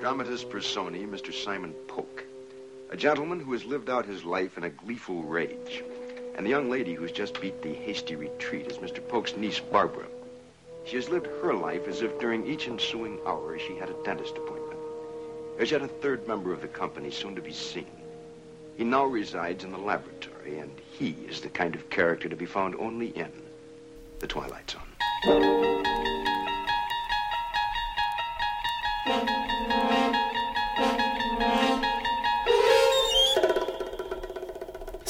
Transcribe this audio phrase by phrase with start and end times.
[0.00, 1.30] Dramatis personae, Mr.
[1.30, 2.24] Simon Polk.
[2.88, 5.84] A gentleman who has lived out his life in a gleeful rage.
[6.34, 9.06] And the young lady who's just beat the hasty retreat is Mr.
[9.06, 10.06] Polk's niece, Barbara.
[10.86, 14.38] She has lived her life as if during each ensuing hour she had a dentist
[14.38, 14.80] appointment.
[15.58, 17.84] There's yet a third member of the company soon to be seen.
[18.78, 22.46] He now resides in the laboratory, and he is the kind of character to be
[22.46, 23.30] found only in
[24.20, 25.69] The Twilight Zone.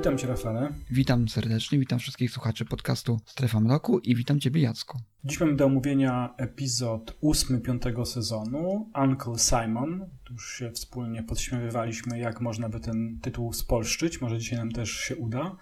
[0.00, 0.72] Witam Cię, Rafale.
[0.90, 4.98] Witam serdecznie, witam wszystkich słuchaczy podcastu Strefa Mroku i witam Ciebie, Jacku.
[5.24, 10.06] Dziś mamy do omówienia epizod ósmy piątego sezonu, Uncle Simon.
[10.30, 14.20] Już się wspólnie podśmiewywaliśmy, jak można by ten tytuł spolszczyć.
[14.20, 15.56] Może dzisiaj nam też się uda.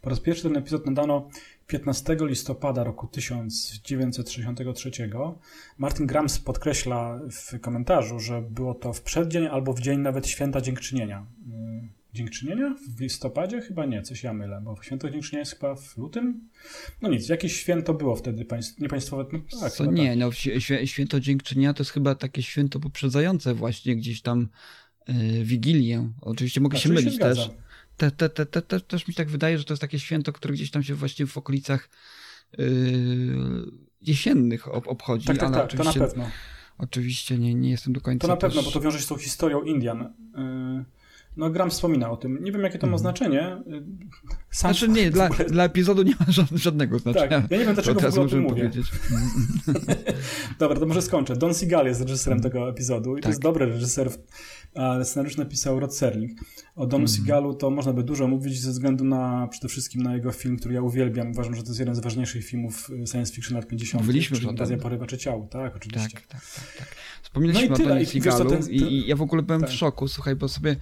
[0.00, 1.28] Po raz pierwszy ten epizod nadano
[1.66, 4.90] 15 listopada roku 1963.
[5.78, 10.60] Martin Grams podkreśla w komentarzu, że było to w przeddzień albo w dzień nawet święta
[10.60, 11.26] dziękczynienia.
[12.18, 12.74] Dziękczynienia?
[12.96, 13.60] W listopadzie?
[13.60, 16.48] Chyba nie, coś ja mylę, bo święto dziękczynienia jest chyba w lutym?
[17.02, 19.24] No nic, jakieś święto było wtedy, państw, nie państwowe?
[19.32, 20.18] No, tak, Co, nie, tak.
[20.18, 20.30] no
[20.86, 24.48] święto dziękczynienia to jest chyba takie święto poprzedzające właśnie gdzieś tam
[25.08, 26.12] yy, Wigilię.
[26.20, 27.50] Oczywiście mogę A, się mylić się też.
[27.96, 30.54] Te, te, te, te, te, też mi tak wydaje, że to jest takie święto, które
[30.54, 31.88] gdzieś tam się właśnie w okolicach
[32.58, 32.66] yy,
[34.00, 35.26] jesiennych ob obchodzi.
[35.26, 36.30] Tak, tak, tak, to na pewno.
[36.78, 38.64] oczywiście nie, nie jestem do końca To na pewno, też...
[38.64, 40.14] bo to wiąże się z tą historią Indian.
[40.36, 40.97] Yy,
[41.38, 42.44] No, Gram wspomina o tym.
[42.44, 43.62] Nie wiem, jakie to ma znaczenie.
[43.66, 43.84] Yy,
[44.50, 47.40] Sam Znaczy nie, dla, dla epizodu nie ma ża- żadnego znaczenia.
[47.42, 48.54] Tak, ja nie wiem, dlaczego To w ogóle o tym mówię.
[48.54, 48.86] powiedzieć.
[50.58, 51.36] Dobra, to może skończę.
[51.36, 53.30] Don Sigal jest reżyserem tego epizodu i to Tak.
[53.30, 54.10] jest dobry reżyser.
[55.04, 56.40] Scenariusz napisał Rod Serling.
[56.76, 57.16] O Donu Mhm.
[57.16, 60.74] Sigalu to można by dużo mówić ze względu na przede wszystkim na jego film, który
[60.74, 61.30] ja uwielbiam.
[61.30, 64.02] Uważam, że to jest jeden z ważniejszych filmów y, science fiction lat 50.
[64.04, 64.80] Mówiliśmy już o tym.
[64.80, 65.48] Porywaczy ciał.
[65.50, 66.08] Tak, oczywiście.
[66.18, 66.88] Tak, tak, tak, tak.
[67.22, 67.88] Wspomnieliśmy No i o tyle.
[67.88, 69.70] Donie I wiesz co, Seagalu ten- ten- i, i ja w ogóle byłem tak.
[69.70, 70.76] w szoku, słuchaj, bo sobie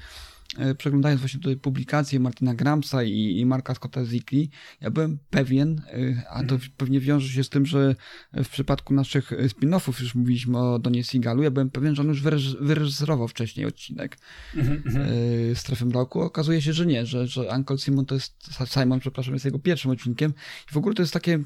[0.79, 6.23] przeglądając właśnie tutaj publikacje Martina Gramsa i, i Marka Scotta Zickley, ja byłem pewien, e,
[6.31, 7.95] a to pewnie wiąże się z tym, że
[8.33, 12.09] w przypadku naszych e, spin-offów już mówiliśmy o Donie Seagalu, ja byłem pewien, że on
[12.09, 14.19] już wyreż- wyreżyserował wcześniej odcinek
[14.57, 15.07] Mhm, mhm.
[15.53, 16.21] e, Strefy Mroku.
[16.21, 18.35] Okazuje się, że nie, że, że Uncle Simon to jest,
[18.67, 20.33] Simon, przepraszam, jest jego pierwszym odcinkiem
[20.71, 21.41] i w ogóle to jest takie e,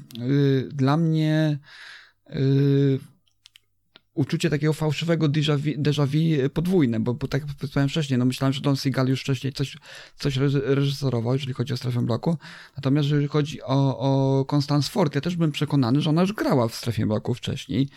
[0.73, 1.59] dla mnie
[2.27, 2.35] e,
[4.13, 8.25] uczucie takiego fałszywego déjà vu, déjà vu podwójne, bo, bo tak jak powiedziałem wcześniej, no
[8.25, 9.77] myślałem, że Don Seagal już wcześniej coś,
[10.15, 12.37] coś reży- reżyserował, jeżeli chodzi o Strefę Mroku,
[12.75, 16.67] natomiast jeżeli chodzi o, o Constance Ford, ja też byłem przekonany, że ona już grała
[16.67, 17.89] w Strefie Mroku wcześniej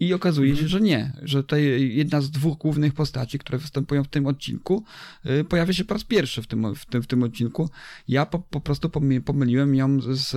[0.00, 4.08] i okazuje się, że nie, że tutaj jedna z dwóch głównych postaci, które występują w
[4.08, 4.84] tym odcinku,
[5.26, 7.70] y, pojawia się po raz pierwszy w tym, w tym, w tym odcinku.
[8.08, 10.34] Ja po, po prostu pomy- pomyliłem ją z,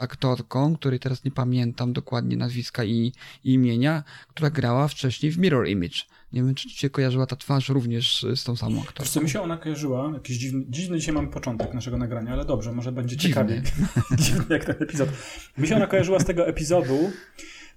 [0.00, 3.12] aktorką, której teraz nie pamiętam dokładnie nazwiska i,
[3.44, 5.98] i imienia, która grała wcześniej w Mirror Image.
[6.32, 9.12] Nie wiem, czy ci się kojarzyła ta twarz również z tą samą Wiesz aktorką.
[9.12, 12.72] co, mi się ona kojarzyła, jakiś dziwny, dziwny dzisiaj mamy początek naszego nagrania, ale dobrze,
[12.72, 13.28] może będzie Dziwny.
[13.34, 13.62] ciekawiej.
[14.24, 15.08] dziwny jak ten epizod.
[15.58, 17.10] Mi się ona kojarzyła z tego epizodu,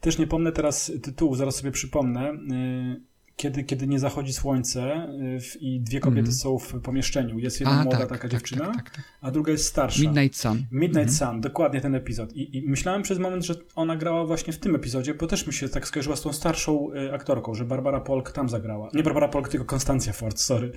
[0.04, 5.08] też nie pomnę teraz tytułu, zaraz sobie przypomnę, y, kiedy, kiedy nie zachodzi słońce
[5.56, 6.36] y, i dwie kobiety Mhm.
[6.36, 7.40] są w pomieszczeniu.
[7.40, 9.06] Jest jedna A, młoda tak, taka tak, dziewczyna, tak, tak, tak.
[9.22, 10.02] a druga jest starsza.
[10.02, 10.66] Midnight Sun.
[10.72, 12.34] Midnight Sun, dokładnie ten epizod.
[12.36, 15.54] I, I myślałem przez moment, że ona grała właśnie w tym epizodzie, bo też mi
[15.54, 18.90] się tak skojarzyła z tą starszą y, aktorką, że Barbara Polk tam zagrała.
[18.94, 20.72] Nie Barbara Polk, tylko Konstancja Ford, sorry.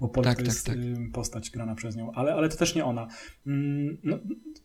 [0.00, 0.76] Bo Polk Tak, to tak, jest tak.
[0.76, 3.06] y, postać grana przez nią, ale, ale to też nie ona.
[3.46, 4.18] Mm, no,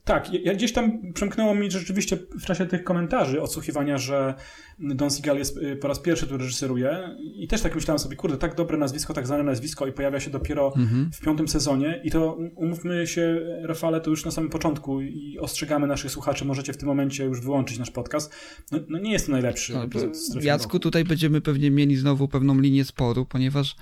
[0.03, 4.33] tak, ja gdzieś tam przemknęło mi rzeczywiście w czasie tych komentarzy odsłuchiwania, że
[4.83, 8.37] Don Sigal jest y, po raz pierwszy tu reżyseruje i też tak myślałem sobie, kurde,
[8.37, 11.11] tak dobre nazwisko, tak znane nazwisko i pojawia się dopiero Mhm.
[11.13, 15.37] w piątym sezonie i to um- umówmy się, Rafale, to już na samym początku i
[15.39, 18.35] ostrzegamy naszych słuchaczy, możecie w tym momencie już wyłączyć nasz podcast.
[18.71, 22.59] No, no nie jest to najlepszy No, epizod Jacku, tutaj będziemy pewnie mieli znowu pewną
[22.59, 23.75] linię sporu, ponieważ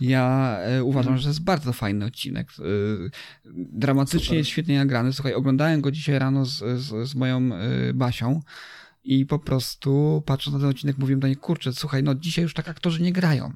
[0.00, 1.18] ja e, uważam, Mhm.
[1.18, 2.48] że to jest bardzo fajny odcinek.
[2.58, 2.62] E,
[3.56, 4.46] dramatycznie Super.
[4.46, 5.12] świetnie nagrany.
[5.12, 8.40] Słuchaj, oglądałem go dzisiaj rano z, z, z moją e, Basią
[9.04, 12.54] i po prostu patrząc na ten odcinek mówiłem do niej, kurczę, słuchaj, no dzisiaj już
[12.54, 13.52] tak aktorzy nie grają.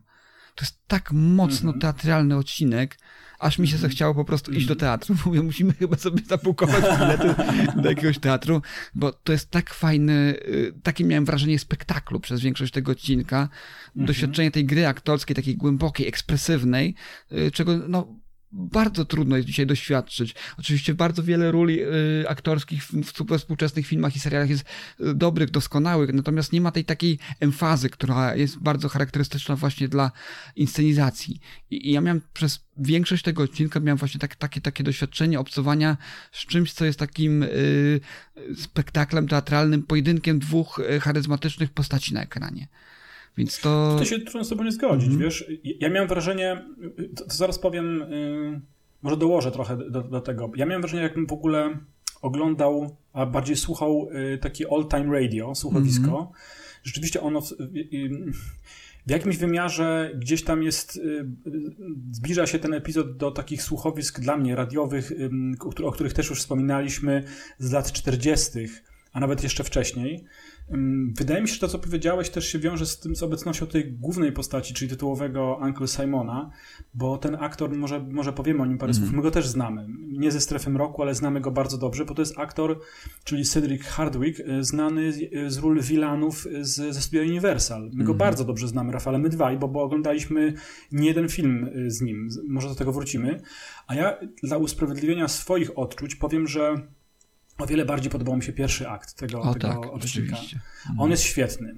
[0.54, 1.82] To jest tak mocno mm -hmm.
[1.82, 2.98] teatralny odcinek,
[3.38, 3.90] aż mi się mhm.
[3.90, 5.14] zachciało po prostu iść do teatru.
[5.26, 7.34] Mówię, musimy chyba sobie zapukować bilety
[7.82, 8.62] do jakiegoś teatru,
[8.94, 13.48] bo to jest tak fajny, y, takie miałem wrażenie spektaklu przez większość tego odcinka.
[13.88, 14.06] Mhm.
[14.06, 16.94] Doświadczenie tej gry aktorskiej, takiej głębokiej, ekspresywnej,
[17.32, 18.21] y, czego no
[18.52, 20.34] bardzo trudno jest dzisiaj doświadczyć.
[20.58, 24.64] Oczywiście bardzo wiele ról y, aktorskich w, współczesnych filmach i serialach jest
[25.00, 30.10] y, dobrych, doskonałych, natomiast nie ma tej takiej emfazy, która jest bardzo charakterystyczna właśnie dla
[30.56, 31.40] inscenizacji.
[31.70, 35.96] I, ja miałem przez większość tego odcinka miałem właśnie tak, takie, takie doświadczenie obcowania
[36.32, 38.00] z czymś, co jest takim y,
[38.56, 42.68] spektaklem teatralnym, pojedynkiem dwóch charyzmatycznych postaci na ekranie.
[43.36, 43.96] Więc to...
[43.98, 45.50] To się trudno z tobą nie zgodzić, mm wiesz?
[45.64, 46.64] Ja miałem wrażenie,
[47.16, 48.60] to, to zaraz powiem, yy,
[49.02, 50.50] może dołożę trochę do, do, tego.
[50.56, 51.78] Ja miałem wrażenie, jakbym w ogóle
[52.22, 56.08] oglądał, a bardziej słuchał yy, taki all-time radio, słuchowisko.
[56.08, 56.26] Mm -hmm.
[56.82, 57.40] Rzeczywiście ono...
[57.40, 58.10] W, yy,
[59.06, 61.26] w jakimś wymiarze gdzieś tam jest, y,
[62.12, 65.12] zbliża się ten epizod do takich słuchowisk dla mnie radiowych,
[65.84, 67.24] o których też już wspominaliśmy
[67.58, 68.50] z lat 40.,
[69.12, 70.24] a nawet jeszcze wcześniej.
[71.18, 73.92] Wydaje mi się, że to, co powiedziałeś, też się wiąże z tym, z obecnością tej
[73.92, 76.50] głównej postaci, czyli tytułowego Uncle Simona,
[76.94, 79.86] bo ten aktor, może, może powiemy o nim parę mm słów, my go też znamy.
[80.08, 82.80] Nie ze strefy mroku, ale znamy go bardzo dobrze, bo to jest aktor,
[83.24, 85.12] czyli Cedric Hardwick, y, znany
[85.46, 87.80] z ról wilanów z, ze studia Universal.
[87.80, 88.18] My mm go mhm.
[88.18, 90.54] bardzo dobrze znamy, Rafale, my dwaj, bo, bo oglądaliśmy
[90.92, 92.28] nie jeden film y, z nim.
[92.48, 93.40] Może do tego wrócimy.
[93.86, 96.74] A ja dla usprawiedliwienia swoich odczuć powiem, że
[97.62, 100.36] o wiele bardziej podobał mi się pierwszy akt tego, o, tego tak, odcinka.
[100.36, 101.00] Mhm.
[101.00, 101.74] On jest świetny.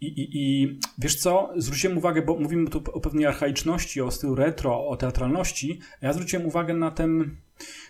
[0.00, 4.34] I, i, I wiesz co, zwróciłem uwagę, bo mówimy tu o pewnej archaiczności, o stylu
[4.34, 5.80] retro, o teatralności.
[6.02, 7.36] Ja zwróciłem uwagę na ten,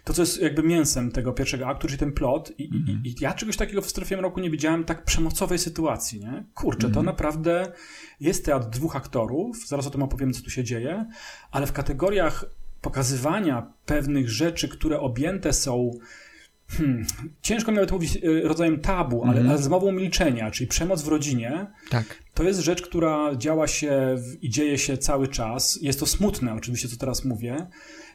[0.04, 2.52] to co jest jakby mięsem tego pierwszego aktu, czyli ten plot.
[2.58, 6.44] I, i, i ja czegoś takiego w strefie roku nie widziałem, tak przemocowej sytuacji, nie?
[6.54, 7.06] Kurczę, to mhm.
[7.06, 7.72] naprawdę
[8.20, 11.06] jest teatr dwóch aktorów, zaraz o tym opowiem, co tu się dzieje,
[11.50, 12.44] ale w kategoriach
[12.80, 15.90] pokazywania pewnych rzeczy, które objęte są
[16.68, 17.06] Hmm.
[17.42, 19.50] Ciężko nawet mówić y, rodzajem tabu, ale, mm.
[19.50, 22.22] ale zmową milczenia, czyli przemoc w rodzinie, tak.
[22.34, 25.78] to jest rzecz, która działa się w, i dzieje się cały czas.
[25.82, 27.66] Jest to smutne, oczywiście, co teraz mówię.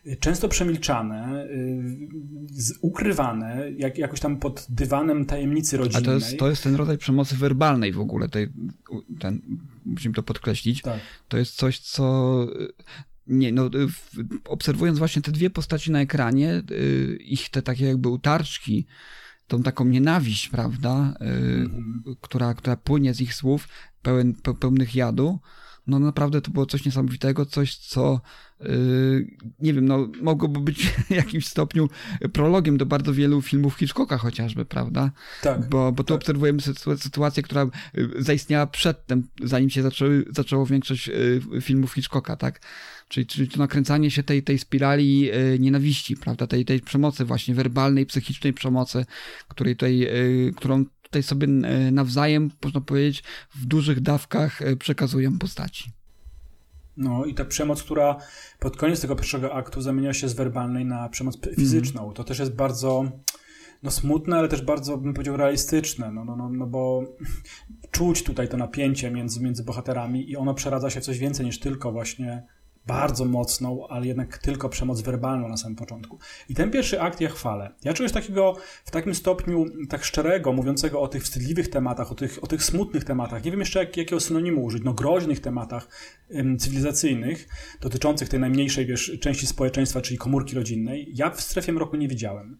[0.07, 6.03] Y, często przemilczane, y, ukrywane, jak, jakoś tam pod dywanem tajemnicy rodzinnej.
[6.03, 8.47] A to jest, to jest ten rodzaj przemocy werbalnej w ogóle, tej,
[9.19, 9.41] ten,
[9.85, 10.81] musimy to podkreślić.
[10.81, 10.99] Tak.
[11.27, 12.45] To jest coś, co
[13.29, 13.69] nie, no,
[14.45, 18.85] obserwując właśnie te dwie postaci na ekranie, y, ich te takie jakby utarczki,
[19.47, 22.15] tą taką nienawiść, prawda, mm -hmm.
[22.21, 23.67] która, która płynie z ich słów,
[24.01, 25.39] pełen, pełnych jadu,
[25.87, 28.21] no naprawdę to było coś niesamowitego, coś, co
[29.59, 31.89] nie wiem, no mogłoby być w jakimś stopniu
[32.33, 35.11] prologiem do bardzo wielu filmów Hitchcocka chociażby, prawda?
[35.41, 35.69] Tak.
[35.69, 36.17] Bo, bo tu tak.
[36.17, 36.59] obserwujemy
[36.97, 37.63] sytuację, która
[37.97, 42.61] y, zaistniała przedtem, zanim się zaczęły, zaczęło większość y, filmów Hitchcocka, tak?
[43.09, 46.47] Czyli, czyli to nakręcanie się tej, tej spirali y, nienawiści, prawda?
[46.47, 49.05] Tej, tej przemocy właśnie werbalnej, psychicznej przemocy,
[49.47, 50.07] której tutaj,
[50.55, 53.23] którą tutaj sobie e, nawzajem, można powiedzieć,
[53.55, 55.91] w dużych dawkach przekazują postaci.
[56.97, 58.17] No i ta przemoc, która
[58.59, 62.13] pod koniec tego pierwszego aktu zamienia się z werbalnej na przemoc fizyczną, mm.
[62.13, 63.11] to też jest bardzo
[63.83, 67.03] no, smutne, ale też bardzo, bym powiedział, realistyczne, no, no, no, no bo
[67.91, 71.59] czuć tutaj to napięcie między, między bohaterami i ono przeradza się w coś więcej niż
[71.59, 72.43] tylko właśnie
[72.89, 76.19] bardzo mocną, ale jednak tylko przemoc werbalną na samym początku.
[76.49, 77.71] I ten pierwszy akt ja chwalę.
[77.83, 78.55] Ja czegoś takiego
[78.85, 83.03] w takim stopniu tak szczerego, mówiącego o tych wstydliwych tematach, o tych, o tych smutnych
[83.03, 85.87] tematach, nie wiem jeszcze jak, jakiego synonimu użyć, no groźnych tematach
[86.35, 87.47] ym, cywilizacyjnych,
[87.81, 92.57] dotyczących tej najmniejszej wiesz, części społeczeństwa, czyli komórki rodzinnej, ja w strefie mroku nie widziałem.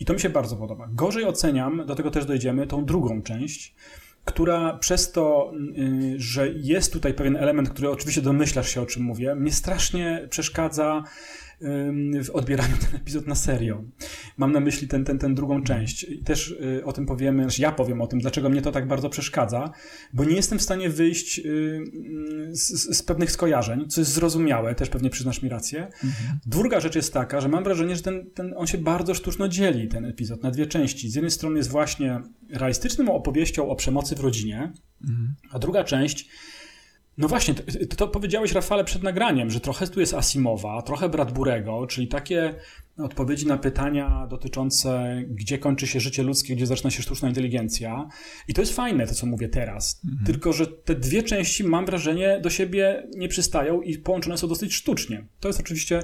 [0.00, 0.88] I to mi się bardzo podoba.
[0.92, 3.74] Gorzej oceniam, do tego też dojdziemy, tą drugą część,
[4.26, 9.02] która przez to, y, że jest tutaj pewien element, który oczywiście domyślasz się o czym
[9.02, 11.04] mówię, mnie strasznie przeszkadza
[12.24, 13.84] w odbieraniu ten epizod na serio.
[14.36, 16.04] Mam na myśli ten, ten, ten drugą część.
[16.04, 18.88] I też y, o tym powiemy, znaczy ja powiem o tym, dlaczego mnie to tak
[18.88, 19.72] bardzo przeszkadza,
[20.12, 21.80] bo nie jestem w stanie wyjść y,
[22.50, 25.84] z, z pewnych skojarzeń, co jest zrozumiałe, też pewnie przyznasz mi rację.
[25.84, 26.38] Mhm.
[26.46, 29.88] Druga rzecz jest taka, że mam wrażenie, że ten, ten, on się bardzo sztuczno dzieli,
[29.88, 31.10] ten epizod, na dwie części.
[31.10, 32.20] Z jednej strony jest właśnie
[32.50, 34.72] realistyczną opowieścią o przemocy w rodzinie,
[35.02, 35.34] mhm.
[35.50, 36.28] a druga część
[37.18, 41.86] no właśnie, to, to, powiedziałeś Rafale przed nagraniem, że trochę tu jest Asimowa, trochę Bradburego,
[41.86, 42.54] czyli takie
[42.98, 48.08] odpowiedzi na pytania dotyczące, gdzie kończy się życie ludzkie, gdzie zaczyna się sztuczna inteligencja.
[48.48, 50.00] I to jest fajne, to co mówię teraz.
[50.04, 50.26] Mhm.
[50.26, 54.74] Tylko, że te dwie części, mam wrażenie, do siebie nie przystają i połączone są dosyć
[54.74, 55.26] sztucznie.
[55.40, 56.02] To jest oczywiście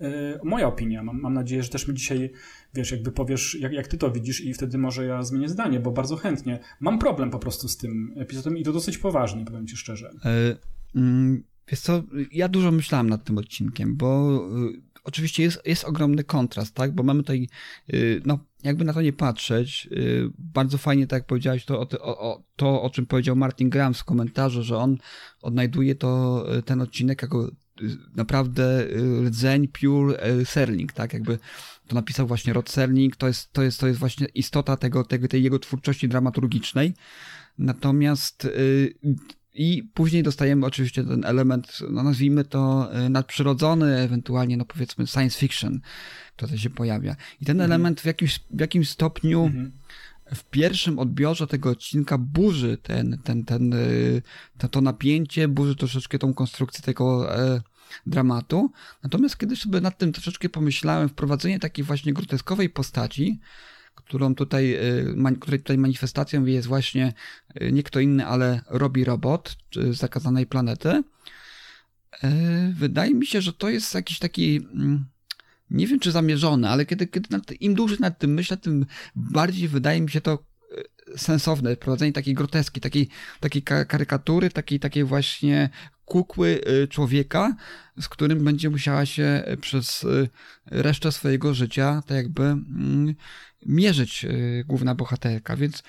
[0.00, 0.04] y,
[0.44, 1.02] moja opinia.
[1.02, 2.30] Mam, mam, nadzieję, że też mi dzisiaj,
[2.74, 5.90] wiesz, jakby powiesz, jak, jak ty to widzisz i wtedy może ja zmienię zdanie, bo
[5.90, 6.58] bardzo chętnie.
[6.80, 10.10] Mam problem po prostu z tym epizodem i to dosyć poważny, powiem ci szczerze.
[10.24, 10.56] Y
[10.98, 14.40] mm Wiesz co, ja dużo myślałem nad tym odcinkiem, bo
[14.74, 16.94] y, oczywiście jest, jest ogromny kontrast, tak?
[16.94, 17.48] Bo mamy tutaj,
[17.94, 21.88] y, no, jakby na to nie patrzeć, y, bardzo fajnie, tak jak powiedziałeś, to o,
[22.02, 24.96] o, to, o czym powiedział Martin Graham w komentarzu, że on
[25.42, 27.50] odnajduje to, ten odcinek jako
[28.16, 28.86] naprawdę
[29.24, 31.12] rdzeń pure Serling, tak?
[31.12, 31.38] Jakby
[31.88, 35.28] to napisał właśnie Rod Serling, to jest, to jest, to jest właśnie istota tego, tego,
[35.28, 36.94] tej jego twórczości dramaturgicznej.
[37.58, 38.48] Natomiast
[39.58, 45.38] i później dostajemy oczywiście ten element, no nazwijmy to y, nadprzyrodzony, ewentualnie, no powiedzmy, science
[45.38, 45.80] fiction,
[46.36, 47.16] który się pojawia.
[47.40, 47.72] I ten mhm.
[47.72, 49.72] element w jakimś, w jakimś stopniu mhm.
[50.34, 54.22] w pierwszym odbiorze tego odcinka burzy ten, ten, ten, y,
[54.58, 57.60] to, to napięcie, burzy troszeczkę tą konstrukcję tego e,
[58.06, 58.72] dramatu.
[59.02, 63.40] Natomiast kiedy sobie nad tym troszeczkę pomyślałem, wprowadzenie takiej właśnie groteskowej postaci,
[63.94, 64.74] którą tutaj,
[65.34, 67.12] y, której tutaj manifestacją jest właśnie
[67.62, 70.88] y, nie kto inny, ale Robi Robot z zakazanej planety.
[72.24, 72.28] Y,
[72.74, 75.06] wydaje mi się, że to jest jakiś taki mm,
[75.70, 79.68] nie wiem czy zamierzony, ale kiedy, kiedy nad, im dłużej nad tym myślę, tym bardziej
[79.68, 80.48] wydaje mi się to
[81.16, 83.08] sensowne, prowadzenie takiej groteski, takiej,
[83.40, 85.70] takiej karykatury, takiej, takiej właśnie
[86.08, 86.60] kukły
[86.90, 87.56] człowieka,
[88.00, 90.06] z którym będzie musiała się przez
[90.66, 93.14] resztę swojego życia tak jakby mm,
[93.66, 94.28] mierzyć e,
[94.64, 95.82] główna bohaterka, więc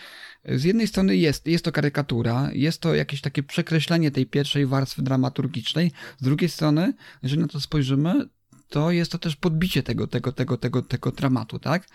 [0.46, 5.02] z jednej strony jest, jest to karykatura, jest to jakieś takie przekreślenie tej pierwszej warstwy
[5.02, 8.30] dramaturgicznej, z drugiej strony, jeżeli na to spojrzymy,
[8.70, 11.88] to jest to też podbicie tego, tego, tego, tego, tego dramatu, tak?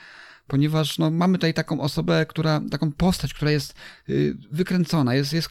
[0.47, 3.75] Ponieważ no, mamy tutaj taką osobę, która, taką postać, która jest
[4.09, 5.49] y, wykręcona, jest, jest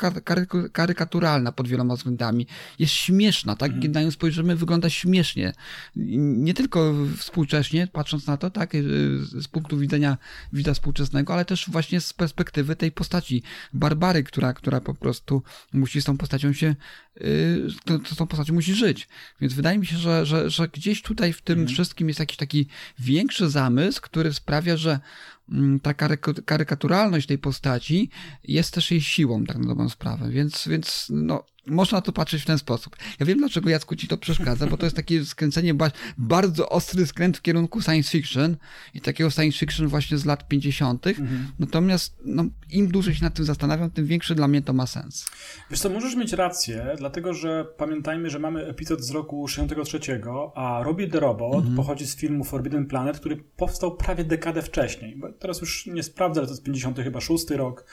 [0.74, 2.48] karykaturalna pod wieloma względami,
[2.80, 3.72] jest śmieszna, tak?
[3.74, 5.54] Kiedy na nią spojrzymy, wygląda śmiesznie.
[5.96, 8.82] Nie tylko współcześnie, patrząc na to, tak, y,
[9.20, 10.18] z punktu widzenia
[10.54, 16.02] widza współczesnego, ale też właśnie z perspektywy tej postaci Barbary, która, która po prostu musi
[16.02, 16.76] z tą postacią się,
[18.18, 19.08] tą postacią musi żyć.
[19.42, 21.76] Więc wydaje mi się, że, że, że gdzieś tutaj w tym mhm.
[21.76, 22.68] wszystkim jest jakiś taki
[23.00, 25.00] większy zamysł, który sprawia, że
[25.50, 25.94] mm, ta
[26.46, 28.10] karykaturalność tej postaci
[28.44, 30.30] jest też jej siłą, tak na dobrą sprawę.
[30.30, 32.96] Więc, więc no, można to patrzeć w ten sposób.
[33.20, 35.76] Ja wiem, dlaczego Jacku ci to przeszkadza, bo to jest takie skręcenie,
[36.18, 38.58] bardzo ostry skręt w kierunku science fiction
[38.94, 41.08] i takiego science fiction właśnie z lat 50.
[41.08, 41.48] Mhm.
[41.60, 45.26] Natomiast no, im dłużej się nad tym zastanawiam, tym większy dla mnie to ma sens.
[45.72, 50.00] Wiesz co, możesz mieć rację, dlatego że pamiętajmy, że mamy epizod z roku 63,
[50.56, 51.76] a Robbie the Robot mhm.
[51.76, 55.16] pochodzi z filmu Forbidden Planet, który powstał prawie dekadę wcześniej.
[55.16, 57.86] Bo teraz już nie sprawdzę, ale to jest 50 chyba 6 rok.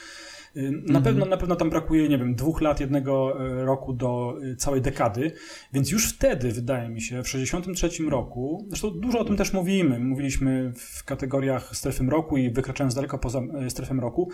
[0.55, 1.03] Na, mhm.
[1.03, 4.81] pewno, na pewno tam brakuje, nie wiem, dwóch lat, jednego y, roku do y, całej
[4.81, 5.33] dekady,
[5.73, 9.99] więc już wtedy, wydaje mi się, w 63 roku, zresztą dużo o tym też mówimy,
[9.99, 14.31] mówiliśmy w kategoriach strefy mroku i wykraczając daleko poza strefę mroku,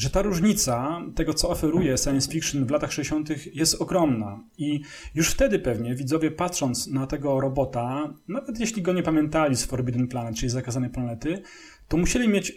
[0.00, 4.44] że ta różnica tego, co oferuje science fiction w latach 60., jest ogromna.
[4.58, 4.80] I
[5.14, 10.08] już wtedy pewnie widzowie, patrząc na tego robota, nawet jeśli go nie pamiętali z Forbidden
[10.08, 11.42] Planet, czyli Zakazanej Planety,
[11.88, 12.56] to musieli mieć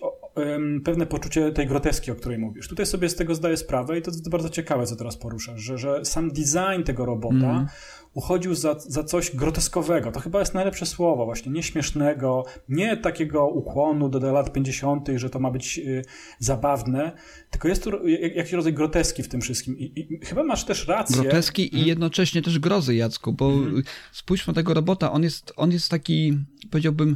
[0.84, 2.68] pewne poczucie tej groteski, o której mówisz.
[2.68, 5.78] Tutaj sobie z tego zdaję sprawę i to jest bardzo ciekawe, co teraz poruszasz, że,
[5.78, 7.68] że sam design tego robota mm.
[8.14, 10.12] uchodził za, za coś groteskowego.
[10.12, 15.30] To chyba jest najlepsze słowo, właśnie nieśmiesznego, nie takiego ukłonu do, do lat 50., że
[15.30, 16.06] to ma być y,
[16.40, 17.12] zabawne,
[17.50, 19.80] tylko jest tu jakiś rodzaj groteski w tym wszystkim.
[19.80, 21.22] I, i chyba masz też rację.
[21.22, 21.86] Groteski hmm.
[21.86, 23.84] i jednocześnie też grozy, Jacku, bo hmm.
[24.12, 26.38] spójrzmy na tego robota, on jest, on jest taki,
[26.72, 27.16] powiedziałbym,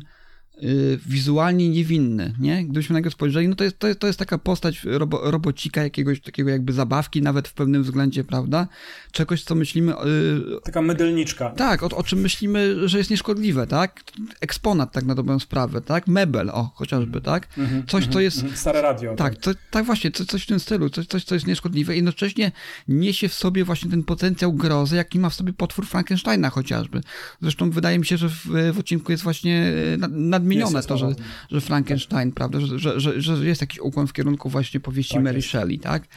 [1.05, 2.63] wizualnie niewinny, nie?
[2.65, 5.83] Gdybyśmy na niego spojrzeli, no to jest, to jest, to jest taka postać robo, robocika,
[5.83, 8.67] jakiegoś takiego jakby zabawki, nawet w pewnym względzie, prawda?
[9.11, 9.91] Czegoś, co myślimy...
[9.91, 11.49] Yy, taka mydelniczka.
[11.49, 14.03] Tak, o, o, czym myślimy, że jest nieszkodliwe, tak?
[14.41, 16.07] Eksponat, tak na dobrą sprawę, tak?
[16.07, 17.47] Mebel, o, chociażby, tak?
[17.57, 18.39] Mm -hmm, coś, co mhm, jest...
[18.39, 19.15] Mm -hmm, stare radio.
[19.15, 21.93] Tak, tak, to, tak właśnie, coś, coś w tym stylu, coś, coś, co jest nieszkodliwe
[21.93, 22.51] i jednocześnie
[22.87, 27.01] niesie w sobie właśnie ten potencjał grozy, jaki ma w sobie potwór Frankensteina chociażby.
[27.41, 31.15] Zresztą wydaje mi się, że w, w odcinku jest właśnie nad, nad nadmienione to, że,
[31.51, 35.41] że Frankenstein, prawda, że, że, że, jest jakiś ukłon w kierunku właśnie powieści tak Mary.
[35.41, 36.07] Shelley, tak?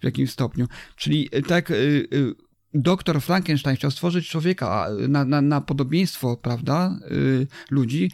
[0.00, 0.66] W jakimś stopniu.
[0.96, 1.74] Czyli e, tak, y,
[2.12, 2.34] y,
[2.74, 6.98] doktor Frankenstein chciał stworzyć człowieka na, na, na podobieństwo, prawda,
[7.70, 8.10] ludzi,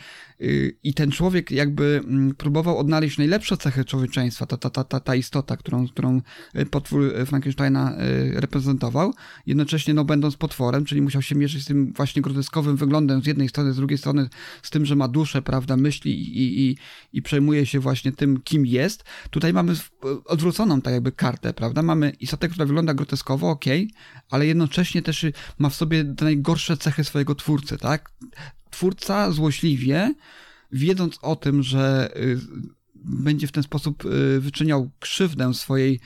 [0.83, 5.57] I ten człowiek jakby mm, próbował odnaleźć najlepsze cechy człowieczeństwa, ta, ta, ta, ta istota,
[5.57, 6.21] którą, którą
[6.57, 9.15] y, potwór Frankensteina y, reprezentował,
[9.47, 13.49] jednocześnie no, będąc potworem, czyli musiał się mierzyć z tym właśnie groteskowym wyglądem z jednej
[13.49, 14.29] strony, z drugiej strony
[14.63, 16.79] z tym, że ma duszę, prawda, myśli i, i,
[17.13, 19.05] i przejmuje się właśnie tym, kim jest.
[19.31, 19.75] Tutaj mamy
[20.25, 21.83] odwróconą tak jakby kartę, prawda?
[21.83, 23.65] Mamy istotę, która wygląda groteskowo, ok,
[24.31, 25.27] ale jednocześnie też
[25.59, 28.13] ma w sobie najgorsze cechy swojego twórcy, tak?
[28.75, 30.14] Twórca złośliwie,
[30.73, 32.38] wiedząc o tym, że y,
[32.95, 36.00] będzie w ten sposób y, wyczyniał krzywdę swojej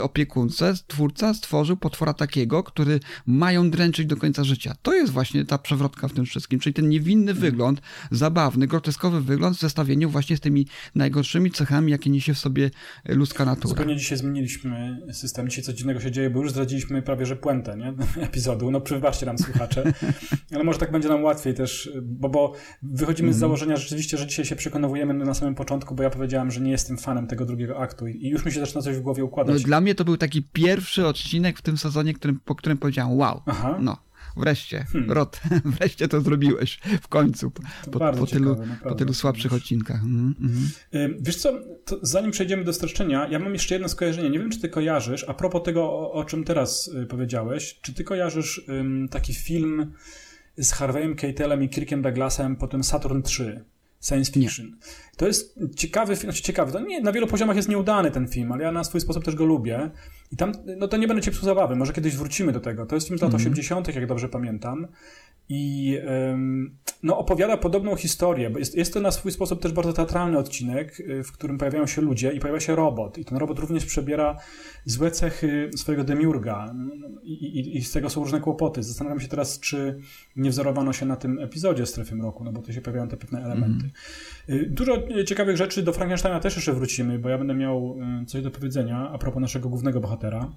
[0.00, 4.74] opiekunce twórca stworzył potwora takiego, który mają dręczyć do końca życia.
[4.82, 7.80] To jest właśnie ta przewrotka w tym wszystkim, czyli ten niewinny wygląd,
[8.10, 12.70] zabawny, groteskowy wygląd w zestawieniu właśnie z tymi najgorszymi cechami, jakie niesie w sobie
[13.08, 13.68] ludzka natura.
[13.68, 15.48] Zupełnie dzisiaj zmieniliśmy system.
[15.48, 17.94] Dzisiaj coś dziwnego się dzieje, bo już zdradziliśmy prawie, że puentę nie?
[18.28, 18.70] epizodu.
[18.70, 19.92] No wybaczcie nam słuchacze,
[20.54, 23.34] ale może tak będzie nam łatwiej też, bo, bo wychodzimy mm.
[23.34, 23.40] z mhm.
[23.40, 26.98] założenia rzeczywiście, że dzisiaj się przekonujemy na samym początku, bo ja powiedziałem, że nie jestem
[26.98, 29.62] fanem tego drugiego aktu i już mi się zaczyna coś w głowie układać.
[29.62, 33.12] No, dla mnie to był taki pierwszy odcinek w tym sezonie, którym, po którym powiedziałem
[33.12, 33.78] wow, Aha.
[33.80, 33.96] no.
[34.36, 35.12] Wreszcie, hmm.
[35.12, 35.40] Rot,
[35.78, 40.02] wreszcie to zrobiłeś w końcu, po, po, tylu, po tylu słabszych odcinkach.
[40.02, 40.34] Mm,
[40.92, 41.16] mm.
[41.20, 41.52] Wiesz co,
[42.02, 44.30] zanim przejdziemy do streszczenia, ja mam jeszcze jedno skojarzenie.
[44.30, 47.94] Nie wiem, czy ty kojarzysz, a propos tego, o, o czym teraz y, powiedziałeś, czy
[47.94, 49.92] ty kojarzysz um, taki film
[50.56, 53.64] z Harveyem Keitelem i Kirkiem Douglasem, potem Saturn 3?
[54.02, 54.66] Science fiction.
[54.66, 54.76] Nie.
[55.16, 58.52] To jest ciekawy film, znaczy ciekawy, to nie, na wielu poziomach jest nieudany ten film,
[58.52, 59.90] ale ja na swój sposób też go lubię.
[60.32, 62.86] I tam, no to nie będę cię psuł zabawy, może kiedyś wrócimy do tego.
[62.86, 63.50] To jest film z lat mm -hmm.
[63.50, 64.86] 80., jak dobrze pamiętam
[65.52, 65.98] i
[67.02, 68.50] no, opowiada podobną historię.
[68.50, 71.86] Bo jest, jest to na swój sposób też bardzo teatralny odcinek, y, w którym pojawiają
[71.86, 73.18] się ludzie i pojawia się robot.
[73.18, 74.36] I ten robot również przebiera
[74.84, 76.74] złe cechy swojego demiurga.
[77.22, 78.82] I, i, i z tego są różne kłopoty.
[78.82, 79.98] Zastanawiam się teraz, czy
[80.36, 83.44] nie wzorowano się na tym epizodzie Strefy Mroku, no bo tu się pojawiają te pewne
[83.44, 83.90] elementy.
[84.48, 84.74] Mm.
[84.74, 84.92] Dużo
[85.26, 89.10] ciekawych rzeczy do Frankensteina też jeszcze wrócimy, bo ja będę miał y, coś do powiedzenia
[89.12, 90.52] a propos naszego głównego bohatera.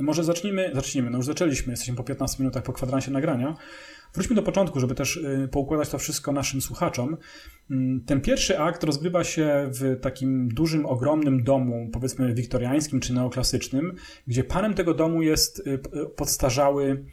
[0.00, 3.56] Może zacznijmy, zacznijmy, no już zaczęliśmy, jesteśmy po 15 minutach po kwadransie nagrania.
[4.14, 7.16] Wróćmy do początku, żeby też y, poukładać to wszystko naszym słuchaczom.
[7.70, 13.94] Mm, ten pierwszy akt rozgrywa się w takim dużym, ogromnym domu, powiedzmy wiktoriańskim czy neoklasycznym,
[14.26, 15.78] gdzie panem tego domu jest y,
[16.16, 17.04] podstarzały Mm,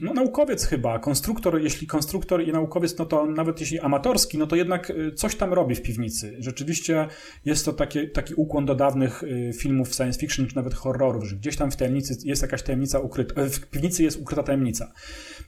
[0.00, 4.56] no, naukowiec chyba, konstruktor, jeśli konstruktor i naukowiec, no to nawet jeśli amatorski, no to
[4.56, 6.36] jednak y, coś tam robi w piwnicy.
[6.38, 7.08] Rzeczywiście
[7.44, 11.36] jest to takie, taki ukłon do dawnych y, filmów science fiction, czy nawet horrorów, że
[11.36, 14.92] gdzieś tam w tajemnicy jest jakaś tajemnica ukryta, e, w piwnicy jest ukryta tajemnica.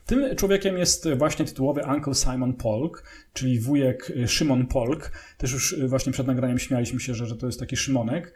[0.05, 5.11] Tym człowiekiem jest właśnie tytułowy Uncle Simon Polk, czyli wujek y, Szymon Polk.
[5.37, 8.33] Też już właśnie przed nagraniem śmialiśmy się, że, że to jest taki Szymonek.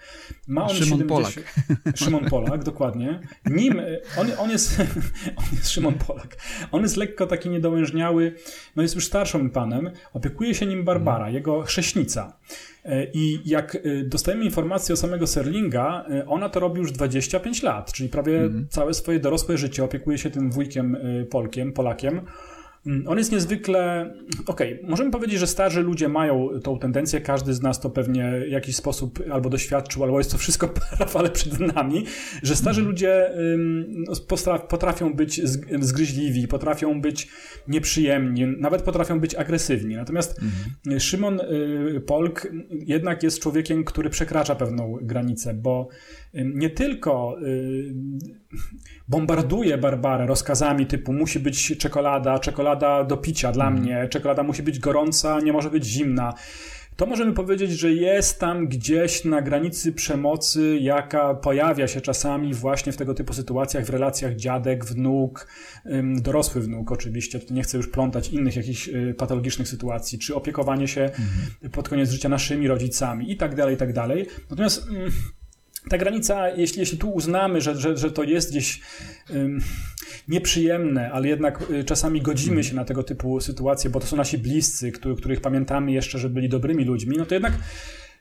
[0.47, 1.09] Ma on Szymon 70...
[1.09, 1.55] Polak.
[1.95, 3.19] Szymon Polak, dokładnie.
[3.45, 3.81] Nim,
[4.17, 4.79] on, on, jest,
[5.35, 6.37] on jest Szymon Polak.
[6.71, 8.35] On jest lekko taki niedołężniały,
[8.75, 9.91] no jest już starszym panem.
[10.13, 12.37] Opiekuje się nim Barbara, jego chrześnica.
[12.85, 17.63] E, I jak e, dostajemy informację o samego Serlinga, e, ona to robi już 25
[17.63, 18.67] lat, czyli prawie mm.
[18.69, 20.97] całe swoje dorosłe życie opiekuje się tym wujkiem
[21.29, 22.21] Polkiem, Polakiem.
[22.85, 24.13] Mm, on jest niezwykle.
[24.47, 28.41] Okej, okay, możemy powiedzieć, że starzy ludzie mają tą tendencję, każdy z nas to pewnie
[28.47, 30.73] w jakiś sposób albo doświadczył, albo jest to wszystko
[31.15, 32.05] ale przed nami,
[32.43, 33.31] że starzy ludzie
[33.87, 34.13] no,
[34.69, 35.41] potrafią być
[35.79, 37.27] zgryźliwi, potrafią być
[37.67, 39.95] nieprzyjemni, nawet potrafią być agresywni.
[39.95, 40.99] Natomiast mhm.
[40.99, 45.87] Szymon y, Polk jednak jest człowiekiem, który przekracza pewną granicę, bo
[46.33, 47.93] nie tylko y,
[49.07, 53.81] bombarduje Barbarę rozkazami typu musi być czekolada, czekolada do picia dla mm.
[53.81, 56.33] mnie, czekolada musi być gorąca, nie może być zimna.
[56.95, 62.91] To możemy powiedzieć, że jest tam gdzieś na granicy przemocy, jaka pojawia się czasami właśnie
[62.91, 65.47] w tego typu sytuacjach, w relacjach dziadek, wnuk,
[66.21, 70.87] dorosły wnuk oczywiście, to nie chcę już plątać innych jakichś y, patologicznych sytuacji, czy opiekowanie
[70.87, 71.71] się mhm.
[71.71, 74.27] pod koniec życia naszymi rodzicami i tak dalej, i tak dalej.
[74.49, 75.11] Natomiast mm,
[75.89, 78.81] ta granica, jeśli, jeśli tu uznamy, że, że, że to jest gdzieś
[79.29, 79.59] um,
[80.27, 82.63] nieprzyjemne, ale jednak y, czasami godzimy mhm.
[82.63, 86.29] się na tego typu sytuacje, bo to są nasi bliscy, których, których pamiętamy jeszcze, że
[86.29, 87.53] byli dobrymi ludźmi, no to jednak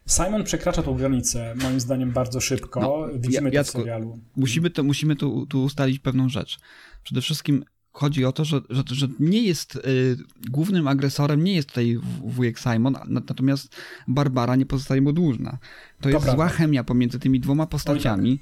[0.06, 2.80] Simon przekracza tą granicę, moim zdaniem, bardzo szybko.
[2.80, 4.18] No, Widzimy ja, to w serialu.
[4.36, 6.58] Musimy, to, musimy tu, tu ustalić pewną rzecz.
[7.02, 10.16] Przede wszystkim chodzi o to, że, że, że nie jest y,
[10.50, 13.76] głównym agresorem, nie jest tutaj wujek Simon, natomiast
[14.08, 15.50] Barbara nie pozostaje mu dłużna.
[15.50, 15.58] To,
[16.00, 16.36] to jest prawda.
[16.36, 18.38] zła chemia pomiędzy tymi dwoma postaciami,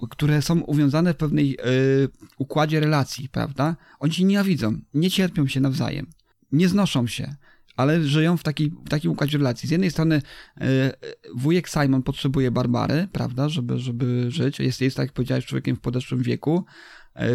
[0.00, 0.10] tak.
[0.10, 3.76] które są uwiązane w pewnej y, układzie relacji, prawda?
[4.00, 6.06] Oni się nienawidzą, nie cierpią się nawzajem,
[6.52, 7.36] nie znoszą się
[7.76, 9.68] ale żyją w, taki, w takim układzie relacji.
[9.68, 10.22] Z jednej strony
[10.60, 10.62] y,
[11.34, 14.58] wujek Simon potrzebuje Barbary, prawda, żeby, żeby żyć.
[14.58, 16.64] Jest, jest, tak jak powiedziałeś, człowiekiem w podeszłym wieku,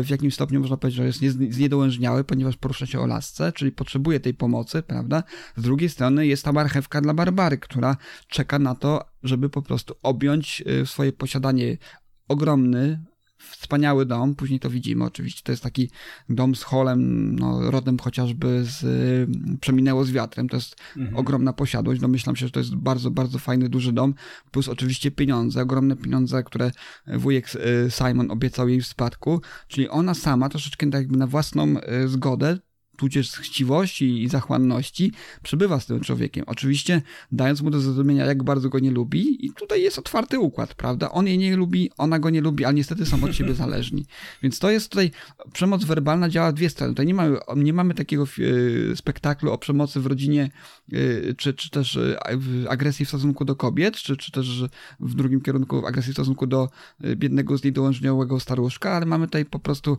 [0.04, 4.20] w jakim stopniu można powiedzieć, że jest zniedołężniały, ponieważ porusza się o lasce, czyli potrzebuje
[4.20, 5.24] tej pomocy, prawda?
[5.56, 9.96] Z drugiej strony jest ta marchewka dla Barbary, która czeka na to, żeby po prostu
[10.04, 11.78] objąć e, swoje posiadanie
[12.28, 13.06] ogromny,
[13.50, 15.90] wspaniały dom, później to widzimy oczywiście, to jest taki
[16.30, 21.18] dom z holem, no, rodem chociażby z y, Przeminęło z wiatrem, to jest mhm.
[21.18, 24.14] ogromna posiadłość, domyślam się, że to jest bardzo, bardzo fajny, duży dom,
[24.52, 26.72] plus oczywiście pieniądze, ogromne pieniądze, które
[27.08, 31.76] wujek y, Simon obiecał jej w spadku, czyli ona sama troszeczkę tak jakby na własną
[31.78, 32.58] y, zgodę
[33.02, 35.12] tudzież z chciwości i zachłanności
[35.44, 36.44] przybywa z tym człowiekiem.
[36.48, 40.74] Oczywiście dając mu do zrozumienia, jak bardzo go nie lubi i tutaj jest otwarty układ,
[40.74, 41.12] prawda?
[41.12, 44.06] On jej nie lubi, ona go nie lubi, ale niestety są od siebie zależni.
[44.44, 45.12] Więc to jest tutaj,
[45.54, 46.94] przemoc werbalna działa dwie strony.
[46.94, 50.52] Tutaj nie mamy, nie mamy takiego e, spektaklu o przemocy w rodzinie,
[51.38, 52.00] czy, czy też
[52.70, 54.64] agresji w stosunku do kobiet, czy, czy też
[55.00, 56.70] w drugim kierunku agresji w stosunku do
[57.16, 59.98] biednego, zniedołężniałego staruszka, ale mamy tutaj po prostu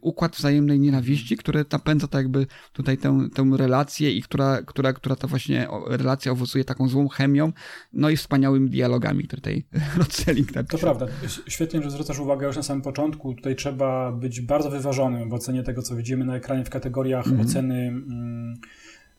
[0.00, 5.16] układ wzajemnej nienawiści, który napędza tak jakby tutaj tę, tę relację i która, która, która
[5.16, 7.52] ta właśnie relacja owocuje taką złą chemią,
[7.92, 9.64] no i wspaniałymi dialogami, które tutaj
[9.98, 11.06] Rod Selling To prawda.
[11.48, 13.34] Świetnie, że zwracasz uwagę już na samym początku.
[13.34, 17.38] Tutaj trzeba być bardzo wyważonym w ocenie tego, co widzimy na ekranie w kategoriach mm
[17.38, 17.48] -hmm.
[17.48, 18.02] oceny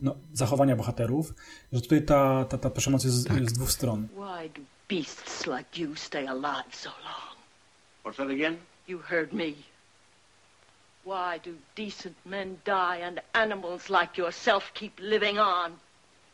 [0.04, 1.34] no, zachowania bohaterów,
[1.74, 3.50] że tutaj ta, ta, ta przemoc jest, tak.
[3.50, 4.08] z dwóch stron.
[4.08, 7.38] Why do beasts like you stay alive so long?
[8.04, 8.58] What's that again?
[8.88, 9.54] You heard me.
[11.06, 15.72] Why do decent men die and animals like yourself keep living on?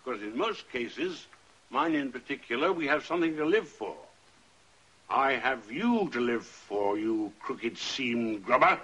[0.03, 1.27] Because in most cases,
[1.69, 3.95] mine in particular, we have something to live for.
[5.10, 8.79] I have you to live for, you crooked seam grubber.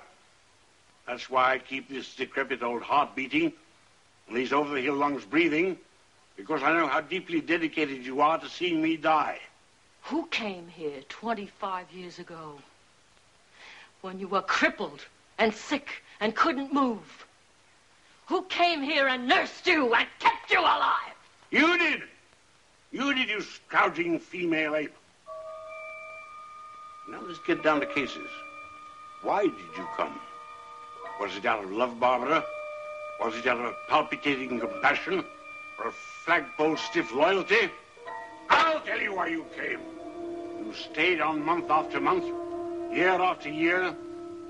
[1.07, 3.53] That's why I keep this decrepit old heart beating
[4.27, 5.77] and these over-the-hill lungs breathing,
[6.35, 9.39] because I know how deeply dedicated you are to seeing me die.
[10.03, 12.59] Who came here 25 years ago
[14.01, 15.01] when you were crippled
[15.37, 17.25] and sick and couldn't move?
[18.27, 21.15] Who came here and nursed you and kept you alive?
[21.51, 22.01] You did.
[22.91, 24.95] You did, you scrounging female ape.
[27.09, 28.27] Now let's get down to cases.
[29.21, 30.19] Why did you come?
[31.19, 32.43] Was it out of love, Barbara?
[33.19, 35.23] Was it out of palpitating compassion?
[35.79, 37.69] Or a flagpole stiff loyalty?
[38.49, 39.79] I'll tell you why you came.
[40.63, 42.25] You stayed on month after month,
[42.93, 43.95] year after year,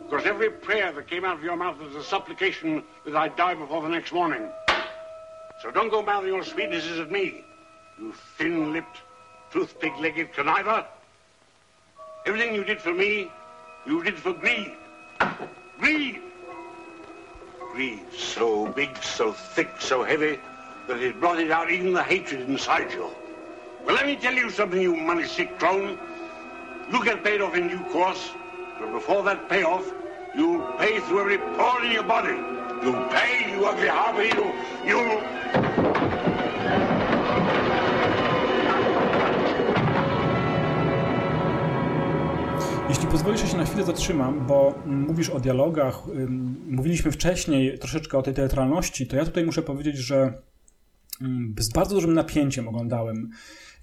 [0.03, 3.55] because every prayer that came out of your mouth was a supplication that I'd die
[3.55, 4.47] before the next morning.
[5.61, 7.43] So don't go mouthing your sweetnesses at me,
[7.97, 8.97] you thin-lipped,
[9.51, 10.85] toothpick-legged conniver.
[12.25, 13.31] Everything you did for me,
[13.85, 14.73] you did for greed.
[15.79, 16.21] Greed!
[18.17, 20.39] So big, so thick, so heavy,
[20.87, 23.09] that it blotted out even the hatred inside you.
[23.85, 25.99] Well, let me tell you something, you money-sick crone.
[26.89, 28.31] You get paid off in due course,
[28.79, 29.91] but before that payoff,
[30.33, 32.37] you pay through every pore in your body.
[32.81, 34.53] You pay, you ugly harpy, you,
[34.85, 35.74] you...
[42.89, 46.03] Jeśli pozwolisz, ja się na chwilę zatrzymam, bo mówisz o dialogach,
[46.67, 50.33] mówiliśmy wcześniej troszeczkę o tej teatralności, to ja tutaj muszę powiedzieć, że
[51.59, 53.29] z bardzo dużym napięciem oglądałem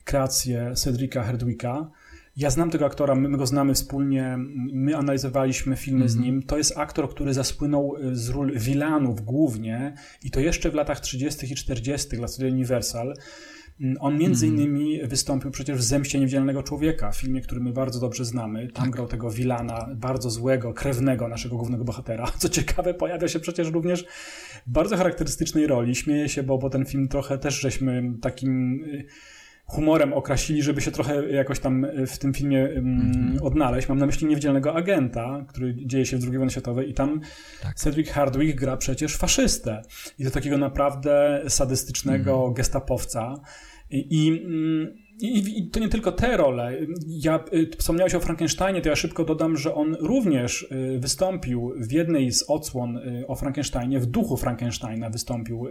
[0.04, 1.90] kreację Cedrika Herdwicka.
[2.36, 4.38] Ja znam tego aktora, my go znamy wspólnie,
[4.72, 6.12] my analizowaliśmy filmy mm -hmm.
[6.12, 6.34] z mhm.
[6.34, 6.42] nim.
[6.42, 11.00] To jest aktor, który zaspłynął y, z ról wilanów głównie i to jeszcze w latach
[11.00, 11.52] 30.
[11.52, 12.16] i 40.
[12.16, 13.14] dla Studio Universal.
[13.80, 14.62] Mm, on między mhm.
[14.62, 18.68] innymi wystąpił przecież w Zemście Niewidzialnego Człowieka, filmie, który my bardzo dobrze znamy.
[18.72, 18.92] Tam tak.
[18.92, 22.26] grał tego wilana, bardzo złego, krewnego naszego głównego bohatera.
[22.38, 24.04] Co ciekawe, pojawia się przecież również
[24.66, 25.94] w bardzo charakterystycznej roli.
[25.94, 29.06] Śmieję się, bo, bo ten film trochę też żeśmy takim y,
[29.64, 33.88] humorem okrasili, żeby się trochę jakoś tam w tym filmie mm, odnaleźć.
[33.88, 37.20] Mam na myśli niewidzialnego agenta, który dzieje się w II wojnie światowej i tam
[37.62, 37.74] tak.
[37.74, 39.82] Cedric Hardwick gra przecież faszystę.
[40.18, 42.54] I to takiego naprawdę sadystycznego mm.
[42.54, 43.34] gestapowca.
[43.90, 46.76] I, i mm, i, I, to nie tylko te role.
[47.06, 51.92] Ja y, wspomniałeś o Frankensteinie, to ja szybko dodam, że on również y, wystąpił w
[51.92, 55.66] jednej z odsłon y, o Frankensteinie, w duchu Frankensteina wystąpił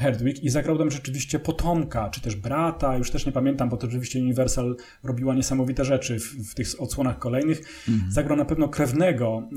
[0.00, 3.86] Herdwig i zagrał tam rzeczywiście potomka, czy też brata, już też nie pamiętam, bo to
[3.86, 7.62] oczywiście Universal robiła niesamowite rzeczy w, w tych odsłonach kolejnych.
[7.88, 8.12] Mhm.
[8.12, 9.48] Zagrał na pewno krewnego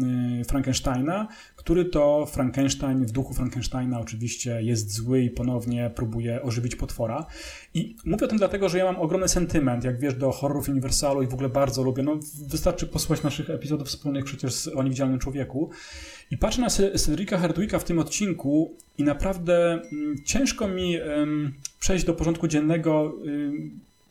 [0.47, 7.25] Frankensteina, który to Frankenstein w duchu Frankensteina oczywiście jest zły i ponownie próbuje ożywić potwora.
[7.73, 11.21] I mówię o tym dlatego, że ja mam ogromny sentyment, jak wiesz, do horrorów Universalu
[11.21, 12.03] i w ogóle bardzo lubię.
[12.03, 15.69] No, wystarczy posłuchać naszych epizodów wspólnych przecież o niewidzialnym człowieku.
[16.33, 20.97] I patrzę na Cedrika Hardwicka w tym odcinku i naprawdę mm, ciężko mi
[21.79, 23.13] przejść do porządku dziennego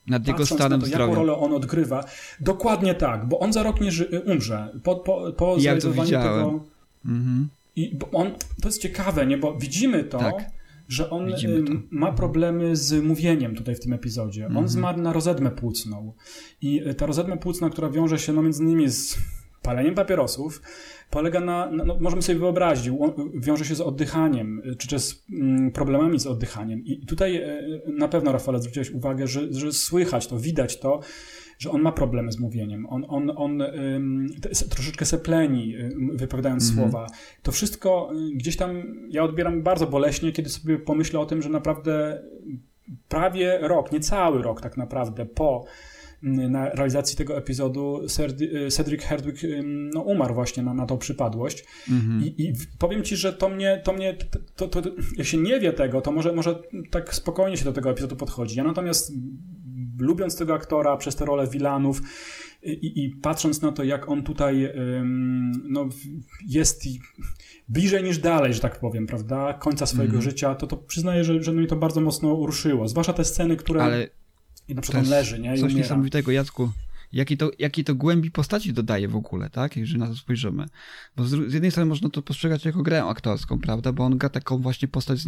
[0.07, 1.05] nad jego stanem na to, zdrowia.
[1.05, 2.05] Jaką rolę on odgrywa.
[2.41, 4.69] Dokładnie tak, bo on za rok nie ży- umrze.
[4.83, 6.65] Po, po, po zrealizowaniu tego...
[7.05, 7.49] Mhm.
[7.77, 8.31] I on,
[8.63, 9.39] to jest ciekawe, nie?
[9.39, 10.35] bo widzimy to, tak
[10.89, 11.33] że on
[11.91, 14.47] ma problemy z mówieniem tutaj w tym epizodzie.
[14.47, 14.69] On mm -hmm.
[14.69, 16.13] zmarł na rozedmę płucną.
[16.63, 19.19] I ta rozedma płucna, która wiąże się no, między innymi z
[19.63, 20.63] paleniem papierosów,
[21.11, 22.95] polega na, no, możemy sobie wyobrazić,
[23.35, 26.85] wiąże się z oddychaniem, czy też z mm, problemami z oddychaniem.
[26.85, 31.01] I tutaj e, na pewno, Rafale, zwróciłeś uwagę, że, że słychać to, widać to,
[31.59, 34.27] że on ma problemy z mówieniem, on, on, on ym,
[34.71, 35.75] troszeczkę sepleni,
[36.15, 36.81] wypowiadając mm -hmm.
[36.81, 37.07] słowa.
[37.43, 41.49] To wszystko y, gdzieś tam ja odbieram bardzo boleśnie, kiedy sobie pomyślę o tym, że
[41.49, 42.23] naprawdę
[43.09, 45.65] prawie rok, nie cały rok tak naprawdę po
[46.23, 48.01] na realizacji tego epizodu
[48.71, 49.39] Cedric Herdwick
[49.95, 51.65] no, umarł właśnie na, na tą przypadłość.
[51.91, 52.25] Mhm.
[52.25, 54.15] I, I, powiem ci, że to mnie, to mnie
[54.57, 57.73] to, to, to, jak się nie wie tego, to może, może tak spokojnie się do
[57.73, 58.57] tego epizodu podchodzi.
[58.57, 59.13] Ja natomiast
[59.99, 62.03] lubiąc tego aktora przez tę rolę Wilanów
[62.63, 64.73] i, i patrząc na to, jak on tutaj
[65.65, 65.89] no,
[66.49, 66.85] jest
[67.69, 70.23] bliżej niż dalej, że tak powiem, prawda, końca swojego mm.
[70.23, 72.89] życia, to, to przyznaję, że, że mnie to bardzo mocno ruszyło.
[72.89, 73.83] Zwłaszcza te sceny, które...
[73.83, 74.09] Ale
[74.69, 75.49] i na przykład on leży, nie?
[75.49, 75.79] I coś umiera.
[75.79, 76.73] niesamowitego, Jacku
[77.13, 79.77] jakiej to, jakiej to głębi postaci dodaje w ogóle, tak?
[79.77, 80.67] Jeżeli na to spojrzymy.
[81.17, 83.93] Bo z, z jednej strony można to postrzegać jako grę aktorską, prawda?
[83.93, 85.27] Bo on gra taką właśnie postać z,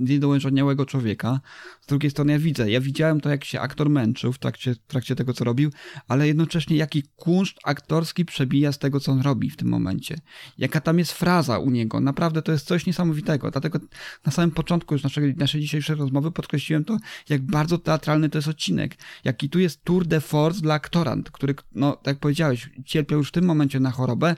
[0.00, 1.40] niedołężaniałego człowieka.
[1.80, 4.78] Z drugiej strony ja widzę, ja widziałem to, jak się aktor męczył w trakcie, w
[4.78, 5.70] trakcie tego, co robił,
[6.08, 10.20] ale jednocześnie jaki kunszt aktorski przebija z tego, co on robi w tym momencie.
[10.58, 12.00] Jaka tam jest fraza u niego.
[12.00, 13.50] Naprawdę to jest coś niesamowitego.
[13.50, 13.78] Dlatego
[14.26, 16.96] na samym początku już naszej, naszej dzisiejszej rozmowy podkreśliłem to,
[17.28, 18.96] jak bardzo teatralny to jest odcinek.
[19.24, 23.28] Jaki tu jest tour de force dla aktorant, który, no tak jak powiedziałeś, cierpiał już
[23.28, 24.36] w tym momencie na chorobę,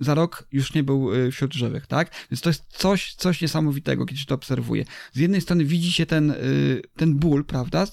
[0.00, 2.10] za rok już nie był y, wśród żywych, tak?
[2.30, 4.84] Więc to jest coś, coś niesamowitego, kiedy się to obserwuje.
[5.12, 7.86] Z jednej strony widzi się ten, y, ten ból, prawda?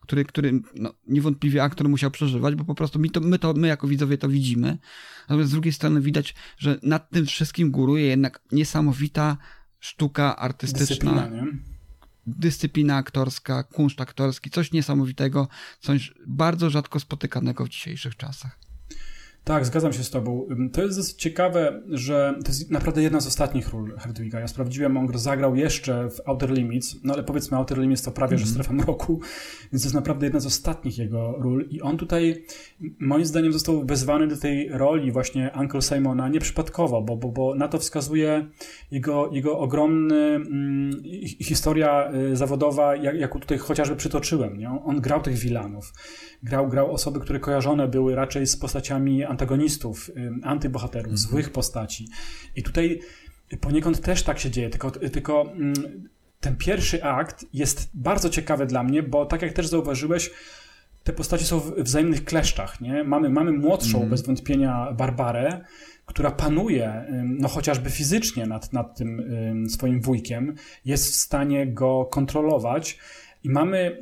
[0.00, 3.68] Który, który no, niewątpliwie aktor musiał przeżywać, bo po prostu my, to, my, to, my
[3.68, 4.78] jako widzowie to widzimy.
[5.28, 9.36] Natomiast z drugiej strony widać, że nad tym wszystkim góruje jednak niesamowita
[9.80, 11.30] sztuka artystyczna dyscyplina
[12.96, 15.48] aktorska, kunszt aktorski, coś niesamowitego,
[15.80, 18.67] coś bardzo rzadko spotykanego w dzisiejszych czasach.
[19.48, 20.46] Tak, zgadzam się z tobą.
[20.72, 24.40] To jest dosyć ciekawe, że to jest naprawdę jedna z ostatnich ról Herdwiga.
[24.40, 28.36] Ja sprawdziłem, on zagrał jeszcze w Outer Limits, no ale powiedzmy Outer Limits to prawie,
[28.36, 28.64] mm że mhm.
[28.64, 29.20] strefa mroku,
[29.72, 32.44] więc to jest naprawdę jedna z ostatnich jego ról i on tutaj
[33.00, 37.68] moim zdaniem został wezwany do tej roli właśnie Uncle Simona nieprzypadkowo, bo, bo, bo na
[37.68, 38.46] to wskazuje
[38.90, 41.02] jego, jego ogromny mm,
[41.40, 44.58] historia y, zawodowa, jak, jaką tutaj chociażby przytoczyłem.
[44.58, 44.70] Nie?
[44.70, 45.92] On grał tych wilanów
[46.42, 50.10] grał, grał osoby, które kojarzone były raczej z postaciami antagonistów,
[50.42, 51.18] antybohaterów, mhm.
[51.18, 52.08] złych postaci.
[52.56, 53.00] I tutaj
[53.60, 55.52] poniekąd też tak się dzieje, tylko, tylko
[56.40, 60.30] ten pierwszy akt jest bardzo ciekawy dla mnie, bo tak jak też zauważyłeś,
[61.04, 62.80] te postacie są w wzajemnych kleszczach.
[62.80, 63.04] Nie?
[63.04, 64.10] Mamy, mamy młodszą, mm.
[64.10, 65.60] bez wątpienia, Barbarę,
[66.06, 69.22] która panuje, no chociażby fizycznie nad, nad tym
[69.68, 72.98] swoim wujkiem, jest w stanie go kontrolować
[73.48, 73.98] i mamy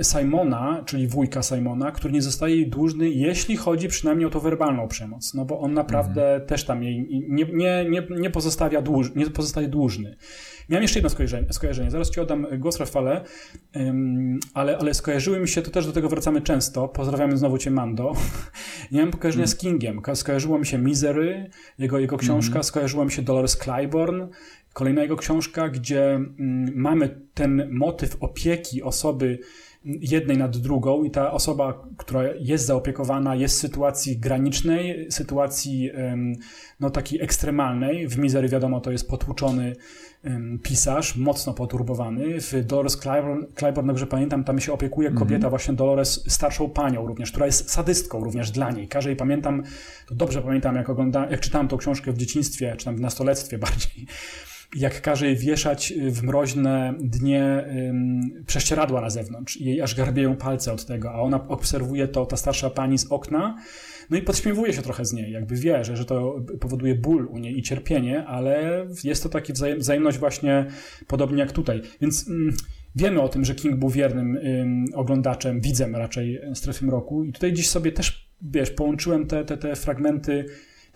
[0.00, 4.40] y, Simona, czyli wujka Simona, który nie zostaje jej dłużny, jeśli chodzi przynajmniej o tą
[4.40, 6.48] werbalną przemoc, no bo on naprawdę mhm.
[6.48, 10.16] też tam jej nie, nie, nie, nie, pozostawia dłuż, nie pozostaje dłużny.
[10.68, 11.90] Miałem jeszcze jedno skojarzenie, skojarzenie.
[11.90, 13.24] zaraz Ci oddam głos Rafale,
[14.54, 18.12] ale, ale skojarzyły mi się, to też do tego wracamy często, pozdrawiamy znowu Cię Mando,
[18.92, 19.48] mam kojarzenia mm.
[19.48, 22.64] z Kingiem, skojarzyło mi się Misery, jego, jego książka, mm.
[22.64, 24.28] skojarzyło mi się Dolores Claiborne,
[24.76, 29.38] Kolejna jego książka, gdzie mm, mamy ten motyw opieki osoby
[29.84, 35.90] jednej nad drugą i ta osoba, która jest zaopiekowana, jest w sytuacji granicznej, sytuacji
[36.80, 38.08] no, takiej ekstremalnej.
[38.08, 39.76] W Misery wiadomo, to jest potłuczony
[40.62, 42.40] pisarz, mocno poturbowany.
[42.40, 45.18] W Dolores Claiborne, Claiborne dobrze pamiętam, tam się opiekuje mhm.
[45.18, 45.50] kobieta, mm -hmm.
[45.50, 48.88] właśnie Dolores, starszą panią również, która jest sadystką również dla niej.
[48.88, 49.62] Każe jej pamiętam,
[50.08, 53.58] to dobrze pamiętam, jak, ogląda, jak czytałem tą książkę w dzieciństwie, czy tam w nastolectwie
[53.66, 54.06] bardziej,
[54.76, 57.64] jak każe jej wieszać w mroźne dnie
[58.46, 62.70] prześcieradła na zewnątrz jej aż garbieją palce od tego, a ona obserwuje to, ta starsza
[62.70, 63.58] pani z okna,
[64.10, 67.38] no i podśmiewuje się trochę z niej, jakby wie, że, że to powoduje ból u
[67.38, 70.66] niej i cierpienie, ale jest to taki wzajem, wzajemność właśnie
[71.06, 71.82] podobnie jak tutaj.
[72.00, 72.56] Więc mm,
[72.96, 77.52] wiemy o tym, że King był wiernym ym, oglądaczem, widzem raczej Strefy Mroku i tutaj
[77.52, 80.46] dziś sobie też, wiesz, połączyłem te, te, te fragmenty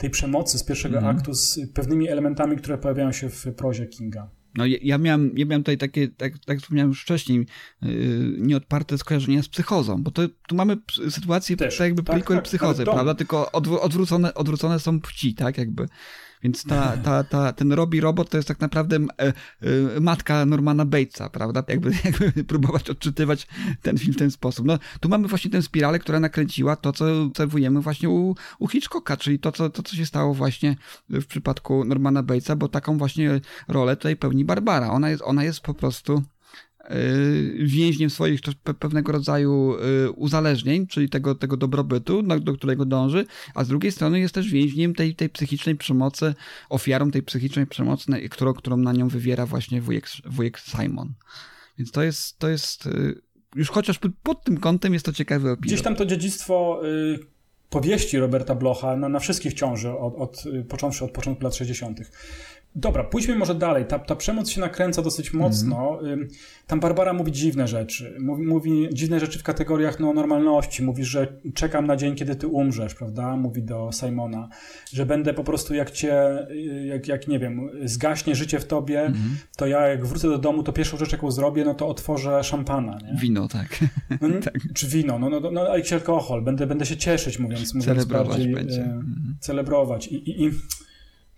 [0.00, 1.16] tej przemocy z pierwszego mm.
[1.16, 4.30] aktu z pewnymi elementami, które pojawiają się w prozie Kinga.
[4.54, 7.46] No ja miałem, ja miałem tutaj takie, tak, tak jak wspomniałem już wcześniej,
[7.82, 7.90] yy,
[8.38, 10.76] nieodparte skojarzenia z psychozą, bo to, tu mamy
[11.10, 13.14] sytuację Też, tak jakby tak, tak, psychozy, prawda?
[13.14, 15.86] Tylko odwrócone, odwrócone są płci, tak jakby.
[16.42, 19.32] Więc ta, ta, ta, ten Robi Robot to jest tak naprawdę e, e,
[20.00, 21.62] matka Normana Batesa, prawda?
[21.68, 23.46] Jakby, jakby próbować odczytywać
[23.82, 24.66] ten film w ten sposób.
[24.66, 29.16] No, tu mamy właśnie tę spiralę, która nakręciła to, co obserwujemy właśnie u, u Hitchcocka,
[29.16, 30.76] czyli to co, to, co się stało właśnie
[31.08, 34.90] w przypadku Normana Batesa, bo taką właśnie rolę tutaj pełni Barbara.
[34.90, 36.22] Ona jest, ona jest po prostu
[37.58, 38.40] więźniem swoich
[38.78, 39.74] pewnego rodzaju
[40.06, 44.50] y, uzależnień, czyli tego, tego dobrobytu, do którego dąży, a z drugiej strony jest też
[44.50, 46.34] więźniem tej, tej psychicznej przemocy,
[46.68, 51.12] ofiarą tej psychicznej przemocy, którą, którą na nią wywiera właśnie wujek, wujek Simon.
[51.78, 53.20] Więc to jest, to jest y,
[53.54, 55.66] już chociaż pod, tym kątem jest to ciekawy epizod.
[55.66, 57.18] Gdzieś tam to dziedzictwo y,
[57.70, 62.00] powieści Roberta Blocha na, na wszystkich ciąży, od, od, y, począwszy od początku lat 60.
[62.74, 63.84] Dobra, pójdźmy może dalej.
[63.84, 66.00] Ta, ta przemoc się nakręca dosyć mocno.
[66.02, 66.28] Mm.
[66.66, 68.16] Tam Barbara mówi dziwne rzeczy.
[68.20, 70.82] Mówi, mówi, dziwne rzeczy w kategoriach no, normalności.
[70.82, 73.36] Mówi, że czekam na dzień, kiedy ty umrzesz, prawda?
[73.36, 74.48] Mówi do Simona,
[74.92, 76.46] że będę po prostu jak cię,
[76.84, 79.36] jak, jak nie wiem, zgaśnie życie w tobie, mm.
[79.56, 82.98] to ja jak wrócę do domu, to pierwszą rzecz, jaką zrobię, no to otworzę szampana.
[83.02, 83.20] Nie?
[83.20, 83.78] Wino, tak.
[84.20, 84.54] No, tak.
[84.74, 86.42] Czy wino, no, no, no, no jakiś alkohol.
[86.42, 88.54] Będę, będę się cieszyć, mówiąc, mówiąc celebrować bardziej.
[88.54, 88.80] będzie.
[88.80, 89.02] E,
[89.40, 90.06] celebrować.
[90.06, 90.50] I, i, i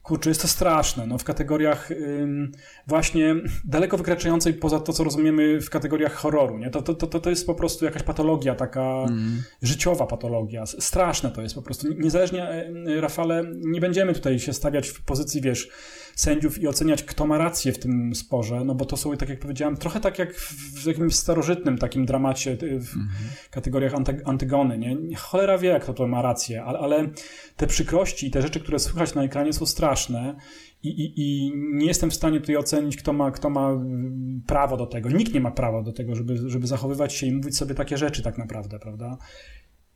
[0.02, 2.52] kurczę, jest to straszne, no, w kategoriach ym,
[2.86, 3.34] właśnie
[3.64, 6.70] daleko wykraczającej poza to, co rozumiemy w kategoriach horroru, nie?
[6.70, 9.42] To, to, to, to jest po prostu jakaś patologia, taka mm.
[9.62, 10.66] życiowa patologia.
[10.66, 11.88] Straszne to jest po prostu.
[11.98, 15.68] Niezależnie, Rafale, nie będziemy tutaj się stawiać w pozycji, wiesz,
[16.16, 19.38] sędziów i oceniać, kto ma rację w tym sporze, no bo to są, tak jak
[19.38, 23.50] powiedziałem, trochę tak jak w jakimś starożytnym takim dramacie w mm -hmm.
[23.50, 25.16] kategoriach anty Antygony, nie?
[25.16, 27.10] Cholera wie, kto to ma rację, ale, ale
[27.56, 30.36] te przykrości i te rzeczy, które słychać na ekranie są straszne
[30.82, 34.76] i, i, i nie jestem w stanie tutaj ocenić, kto ma, kto ma mm, prawo
[34.76, 35.10] do tego.
[35.10, 38.22] Nikt nie ma prawa do tego, żeby, żeby zachowywać się i mówić sobie takie rzeczy
[38.22, 39.18] tak naprawdę, prawda?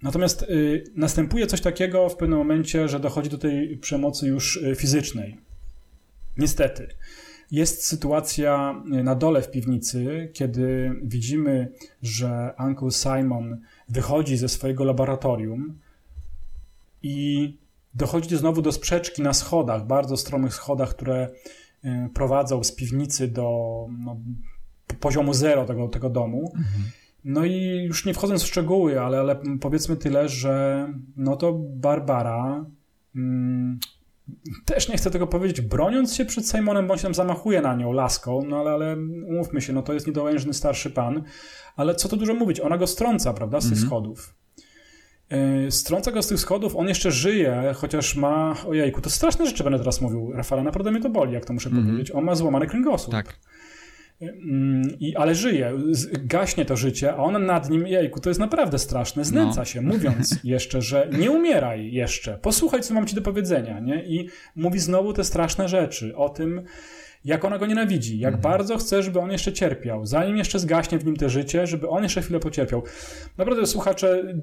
[0.02, 4.74] Natomiast y, następuje coś takiego w pewnym momencie, że dochodzi do tej przemocy już y,
[4.74, 5.40] fizycznej.
[6.38, 6.88] Niestety.
[7.50, 11.72] Jest sytuacja na dole w piwnicy, kiedy widzimy,
[12.02, 15.78] że Uncle Simon wychodzi ze swojego laboratorium
[17.02, 17.56] i
[17.94, 21.28] dochodzi znowu do sprzeczki na schodach, bardzo stromych schodach, które
[21.84, 24.16] e, prowadzą z piwnicy do no,
[25.00, 26.52] poziomu zero tego, tego domu.
[26.56, 26.84] Mhm.
[27.24, 32.64] No i już nie wchodząc w szczegóły, ale, ale powiedzmy tyle, że no to Barbara
[33.16, 33.80] mm,
[34.64, 37.74] też nie chcę tego powiedzieć, broniąc się przed Simonem, bo on się tam zamachuje na
[37.74, 38.96] nią laską, no ale, ale
[39.28, 41.22] umówmy się, no to jest niedołężny starszy pan,
[41.76, 43.86] ale co tu dużo mówić, ona go strąca, prawda, z tych mm -hmm.
[43.86, 44.34] schodów.
[45.30, 49.64] Yy, strąca go z tych schodów, on jeszcze żyje, chociaż ma, ojejku, to straszne rzeczy
[49.64, 51.86] będę teraz mówił, Rafale, naprawdę mnie to boli, jak to muszę mm -hmm.
[51.86, 53.12] powiedzieć, on ma złamany kręgosłup.
[53.12, 53.38] Tak.
[54.20, 55.72] Mm, I, ale żyje,
[56.12, 59.64] gaśnie to życie, a ona nad nim, jejku, to jest naprawdę straszne, znęca no.
[59.64, 64.04] się, mówiąc jeszcze, że nie umieraj jeszcze, posłuchaj, co mam ci do powiedzenia, nie?
[64.04, 66.62] I mówi znowu te straszne rzeczy o tym,
[67.26, 68.52] jak ona go nienawidzi, jak mhm.
[68.52, 72.02] bardzo chce, żeby on jeszcze cierpiał, zanim jeszcze zgaśnie w nim te życie, żeby on
[72.02, 72.82] jeszcze chwilę pocierpiał.
[73.38, 74.34] Naprawdę, słuchacze,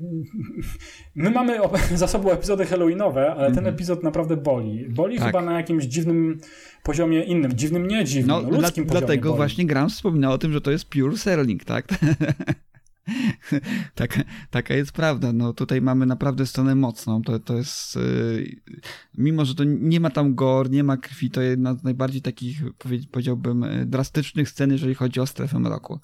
[1.16, 1.58] my mamy
[1.96, 3.76] za sobą epizody halloweenowe, ale ten mhm.
[3.76, 4.86] epizod naprawdę boli.
[4.90, 5.28] Boli tak.
[5.28, 6.40] chyba na jakimś dziwnym
[6.84, 9.38] poziomie innym, dziwnym nie dziwnym, no, no ludzkim dla, poziomie Dlatego boli.
[9.38, 11.88] właśnie Graham wspominał o tym, że to jest pure serling, tak?
[13.96, 15.34] taka, taka jest prawda.
[15.34, 17.22] No tutaj mamy naprawdę scenę mocną.
[17.22, 18.56] To, to jest, yy,
[19.18, 22.62] mimo że to nie ma tam gore, nie ma krwi, to jedna z najbardziej takich,
[23.12, 26.00] powiedziałbym, y, drastycznych scen, jeżeli chodzi o strefę mroku,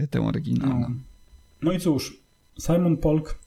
[0.00, 0.88] y, tę oryginalną.
[0.88, 0.94] No.
[1.62, 2.22] no i cóż,
[2.58, 3.38] Simon Polk,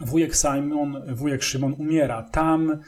[0.00, 2.22] wujek Simon, wujek Szymon umiera.
[2.22, 2.78] Tam,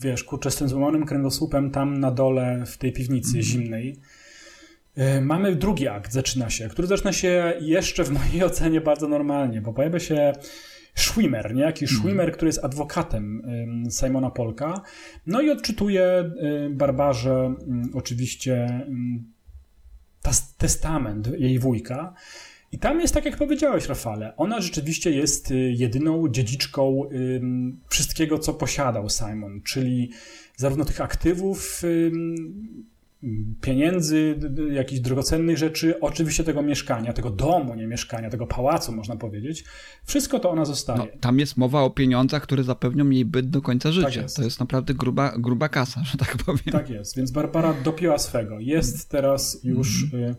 [0.00, 4.00] wiesz, kurczę, z tym złamanym kręgosłupem, tam na dole w tej piwnicy mm zimnej
[5.20, 9.72] mamy drugi akt, zaczyna się, który zaczyna się jeszcze w mojej ocenie bardzo normalnie, bo
[9.72, 10.32] pojawia się
[10.94, 12.00] Schwimmer, niejaki mhm.
[12.00, 13.42] Schwimmer, który jest adwokatem
[13.90, 14.82] Simona Polka,
[15.26, 16.30] no i odczytuje
[16.70, 17.54] Barbarze
[17.94, 18.86] oczywiście
[20.58, 22.14] testament jej wujka.
[22.72, 24.36] I tam jest tak, jak powiedziałeś, Rafale.
[24.36, 27.02] Ona rzeczywiście jest y, jedyną dziedziczką
[27.88, 30.10] wszystkiego, co posiadał Simon, czyli
[30.56, 31.82] zarówno tych aktywów
[33.60, 34.38] pieniędzy,
[34.70, 39.64] jakichś drogocennych rzeczy, oczywiście tego mieszkania, tego domu, nie mieszkania, tego pałacu, można powiedzieć.
[40.04, 40.98] Wszystko to ona zostaje.
[40.98, 44.06] No, tam jest mowa o pieniądzach, które zapewnią jej byt do końca życia.
[44.06, 44.36] Tak jest.
[44.36, 46.72] To jest naprawdę gruba, gruba kasa, że tak powiem.
[46.72, 48.60] Tak jest, więc Barbara dopiła swego.
[48.60, 50.12] Jest teraz już...
[50.12, 50.34] Mm mm,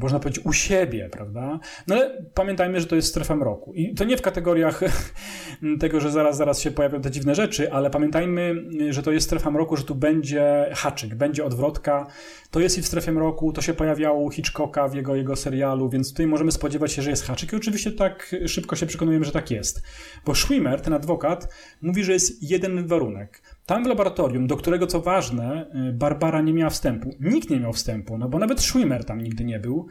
[0.00, 1.60] można powiedzieć, u siebie, prawda?
[1.86, 3.74] No ale pamiętajmy, że to jest strefa mroku.
[3.74, 4.80] I to nie w kategoriach
[5.80, 8.54] tego, że zaraz, zaraz się pojawią te dziwne rzeczy, ale pamiętajmy,
[8.90, 12.06] że to jest strefa mroku, że tu będzie haczyk, będzie odwrotka.
[12.50, 15.88] To jest i w strefie mroku, to się pojawiało u Hitchcocka w jego, jego serialu,
[15.88, 19.32] więc tutaj możemy spodziewać się, że jest haczyk i oczywiście tak szybko się przekonujemy, że
[19.32, 19.82] tak jest.
[20.26, 25.00] Bo Schwimmer, ten adwokat, mówi, że jest jeden warunek tam w laboratorium, do którego co
[25.00, 27.10] ważne, y, Barbara nie miała wstępu.
[27.20, 29.86] Nikt nie miał wstępu, no bo nawet Schwimmer tam nigdy nie był,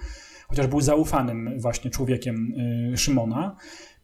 [0.47, 2.53] chociaż był zaufanym właśnie człowiekiem
[2.93, 3.55] y, Szymona.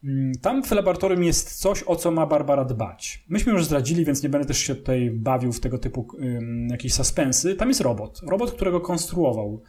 [0.04, 3.24] Mm, tam w laboratorium jest coś, o co ma Barbara dbać.
[3.28, 6.06] Myśmy już zdradzili, więc nie będę też się tutaj bawił w tego typu
[6.70, 7.54] jakieś suspensy.
[7.54, 8.20] Tam jest robot.
[8.30, 9.62] Robot, którego konstruował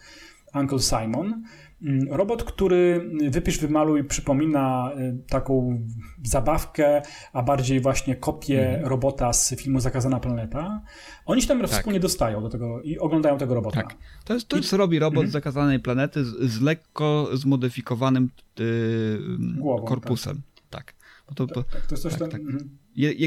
[0.56, 1.44] Uncle Simon.
[1.84, 4.92] Mm, robot, który wypisz, wymaluj przypomina
[5.30, 5.82] taką
[6.24, 7.02] zabawkę,
[7.34, 8.90] a bardziej właśnie kopię mm.
[8.90, 10.82] robota z filmu Zakazana Planeta.
[11.26, 11.70] Oni się tam tak.
[11.70, 13.84] wspólnie dostają do tego i oglądają tego robota.
[13.84, 13.98] Tak.
[14.26, 14.78] To jest, to jest I...
[14.78, 15.30] robi robot mm.
[15.30, 18.30] z Zakazanej Planety z, z lekko zmodyfikowanym
[18.60, 19.20] yy,
[19.58, 20.42] Głową, korpusem.
[20.70, 20.84] Tak.
[20.86, 21.36] tak.
[21.36, 22.30] To, to, tak, to jest coś tak, tam...
[22.30, 22.42] tak.
[22.42, 22.70] Mhm.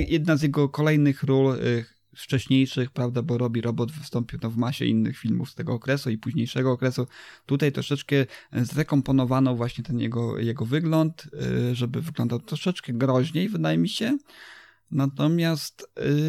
[0.08, 1.84] Jedna z jego kolejnych ról y,
[2.16, 6.18] wcześniejszych, prawda, bo robi robot wystąpił no, w masie innych filmów z tego okresu i
[6.18, 7.06] późniejszego okresu.
[7.46, 11.28] Tutaj troszeczkę zrekomponowano właśnie ten jego, jego wygląd,
[11.70, 14.18] y, żeby wyglądał troszeczkę groźniej, wydaje mi się.
[14.90, 15.88] Natomiast,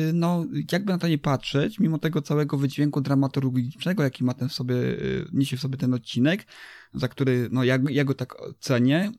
[0.10, 4.50] y, no, jakby na to nie patrzeć, mimo tego całego wydźwięku dramaturgicznego, jaki ma ten
[4.50, 4.76] w sobie,
[5.34, 6.46] niesie w sobie ten odcinek,
[6.94, 9.12] za który, no, ja, ja go tak cenię,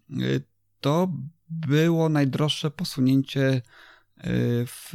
[0.80, 1.12] to
[1.48, 3.62] było najdroższe posunięcie
[4.66, 4.92] w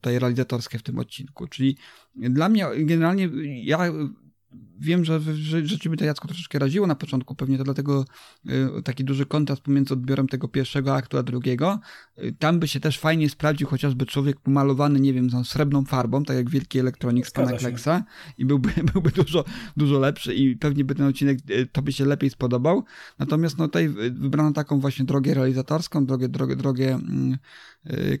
[0.00, 1.46] tej realizatorskie w tym odcinku.
[1.46, 1.76] Czyli
[2.14, 3.28] dla mnie generalnie
[3.64, 3.78] ja
[4.78, 5.62] wiem, że, że,
[5.98, 8.04] to Jacko troszeczkę raziło na początku, pewnie to dlatego
[8.78, 11.80] y, taki duży kontrast pomiędzy odbiorem tego pierwszego aktu a drugiego.
[12.18, 16.36] Y, tam by się też fajnie sprawdził chociażby człowiek pomalowany, nie wiem, srebrną farbą, tak
[16.36, 18.04] jak wielki elektronik z pana Klexa
[18.38, 19.44] i byłby, byłby dużo,
[19.76, 22.84] dużo lepszy i pewnie by ten odcinek y, to by się lepiej spodobał.
[23.18, 27.38] Natomiast no tutaj wybrano taką właśnie drogę realizatorską, drogę, drogę, drogę mm,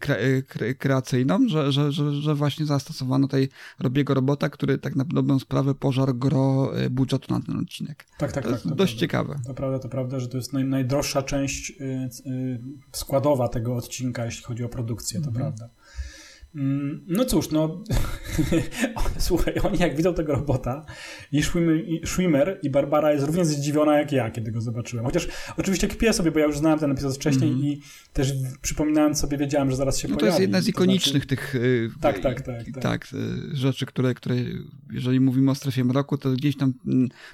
[0.00, 3.48] kre, kre, kreacyjną, że, że, że, że właśnie zastosowano tej
[3.78, 8.06] Robiego robota, który tak na dobrą sprawę pożar gro e, budżetu na ten odcinek.
[8.18, 8.60] Tak, tak, to tak.
[8.60, 9.00] To dość prawda.
[9.00, 9.40] ciekawe.
[9.46, 12.60] To prawda, to prawda, że to jest naj, najdroższa część y, y,
[12.92, 15.44] składowa tego odcinka, jeśli chodzi o produkcję, to mhm.
[15.44, 15.74] prawda.
[16.56, 17.84] Mm, no cóż, no
[19.18, 20.86] słuchaj, oni jak widzą tego robota
[21.32, 21.42] i
[22.04, 25.06] Schwimmer i Barbara jest równie zdziwiona jak ja, kiedy go zobaczyłem.
[25.06, 27.64] Chociaż oczywiście kpię sobie, bo ja już znałem ten epizod wcześniej mm.
[27.64, 27.80] i
[28.12, 28.32] też
[28.62, 30.20] przypominając sobie, wiedziałem, że zaraz się no, pojawi.
[30.20, 31.36] To jest jedna z ikonicznych znaczy...
[31.36, 32.82] tych y, tak, tak, tak, tak.
[32.82, 33.08] tak
[33.52, 34.36] y, rzeczy, które, które
[34.92, 36.74] jeżeli mówimy o strefie mroku, to gdzieś tam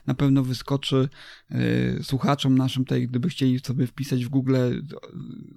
[0.07, 1.09] na pewno wyskoczy
[1.51, 4.57] y, słuchaczom naszym, tutaj, gdyby chcieli sobie wpisać w Google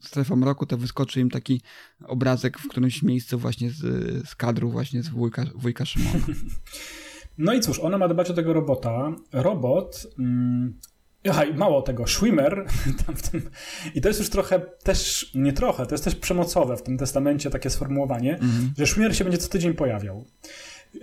[0.02, 1.62] strefa mroku, to wyskoczy im taki
[2.04, 6.20] obrazek w którymś miejscu właśnie właśnie z, z kadru właśnie z wujka, wujka Szymona.
[7.38, 9.16] No i cóż, ona ma dbać o tego robota.
[9.32, 10.08] Robot...
[10.20, 10.74] Mm,
[11.30, 12.66] Aha, mało tego, Schwimmer,
[13.32, 13.50] tym,
[13.96, 17.50] i to jest już trochę też, nie trochę, to jest też przemocowe w tym testamencie
[17.50, 18.70] takie sformułowanie, mm -hmm.
[18.78, 20.26] że Schwimmer się będzie co tydzień pojawiał.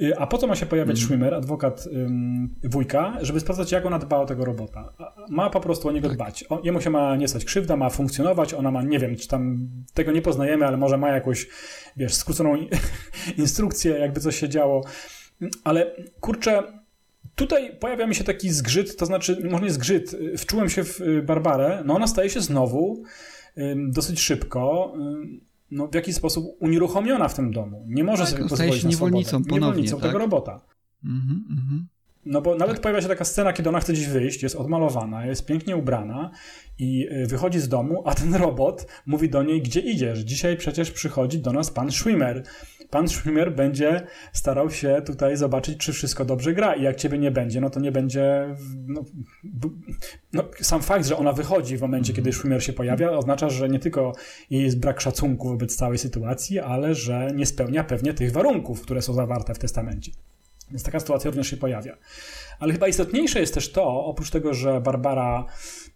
[0.00, 1.06] Y, a po to ma się pojawiać mm.
[1.06, 4.92] Schwimmer, adwokat ym, wujka, żeby sprawdzać, jak ona dba o tego robota.
[5.28, 6.16] Ma po prostu o niego tak.
[6.16, 6.44] dbać.
[6.64, 10.12] Jemu się ma nie stać krzywda, ma funkcjonować, ona ma, nie wiem, czy tam tego
[10.12, 11.48] nie poznajemy, ale może ma jakąś,
[11.96, 12.56] wiesz, skróconą
[13.38, 14.84] instrukcję, jakby coś się działo.
[15.64, 16.62] Ale kurczę,
[17.34, 21.22] tutaj pojawia mi się taki zgrzyt, to znaczy, może nie zgrzyt, wczułem się w y,
[21.22, 23.02] Barbarę, no ona staje się znowu
[23.76, 24.94] dosyć szybko
[25.72, 27.84] no, w jakiś sposób unieruchomiona w tym domu.
[27.88, 29.50] Nie może tak, sobie pozwolić na niewolnicą swobodę.
[29.50, 30.06] ponownie, niewolnicą tak?
[30.06, 30.60] tego robota.
[31.04, 31.84] Mm -hmm.
[32.26, 35.46] No bo nawet pojawia się taka scena, kiedy ona chce gdzieś wyjść, jest odmalowana, jest
[35.46, 36.30] pięknie ubrana
[36.78, 40.18] i y, wychodzi z domu, a ten robot mówi do niej, gdzie idziesz?
[40.18, 42.42] Dzisiaj przecież przychodzi do nas pan Schwimmer
[42.92, 47.30] pan Schwimmer będzie starał się tutaj zobaczyć, czy wszystko dobrze gra i jak ciebie nie
[47.30, 48.56] będzie, no to nie będzie...
[48.86, 49.04] No,
[50.32, 53.78] no, sam fakt, że ona wychodzi w momencie, kiedy Schwimmer się pojawia, oznacza, że nie
[53.78, 54.12] tylko
[54.50, 59.02] jej jest brak szacunku wobec całej sytuacji, ale że nie spełnia pewnie tych warunków, które
[59.02, 60.12] są zawarte w testamencie.
[60.72, 61.96] Więc taka sytuacja również się pojawia.
[62.58, 65.46] Ale chyba istotniejsze jest też to, oprócz tego, że Barbara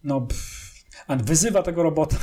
[0.05, 0.67] no, pff,
[1.09, 2.17] wyzywa tego robota,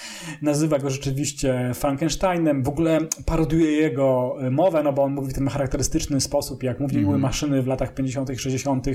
[0.42, 5.34] nazywa go rzeczywiście Frankensteinem, w ogóle parodiuje jego e, mowę, no bo on mówi w
[5.34, 7.20] ten charakterystyczny sposób, jak mówiły mm.
[7.20, 8.86] maszyny w latach 50., 60.,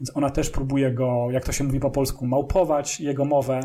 [0.00, 3.60] więc ona też próbuje go, jak to się mówi po polsku, małpować jego mowę.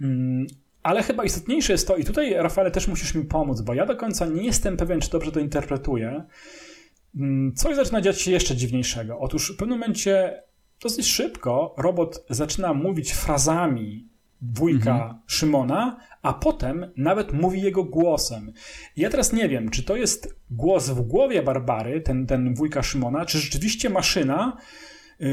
[0.00, 0.46] Mm,
[0.82, 3.96] ale chyba istotniejsze jest to, i tutaj, Rafale, też musisz mi pomóc, bo ja do
[3.96, 6.24] końca nie jestem pewien, czy dobrze to interpretuję.
[7.18, 9.18] Mm, coś zaczyna dziać się jeszcze dziwniejszego.
[9.18, 10.42] Otóż w pewnym momencie
[10.82, 14.08] dosyć szybko robot zaczyna mówić frazami
[14.42, 15.20] wujka mhm.
[15.26, 18.52] Szymona, a potem nawet mówi jego głosem.
[18.96, 22.82] I ja teraz nie wiem, czy to jest głos w głowie Barbary, ten, ten wujka
[22.82, 24.56] Szymona, czy rzeczywiście maszyna,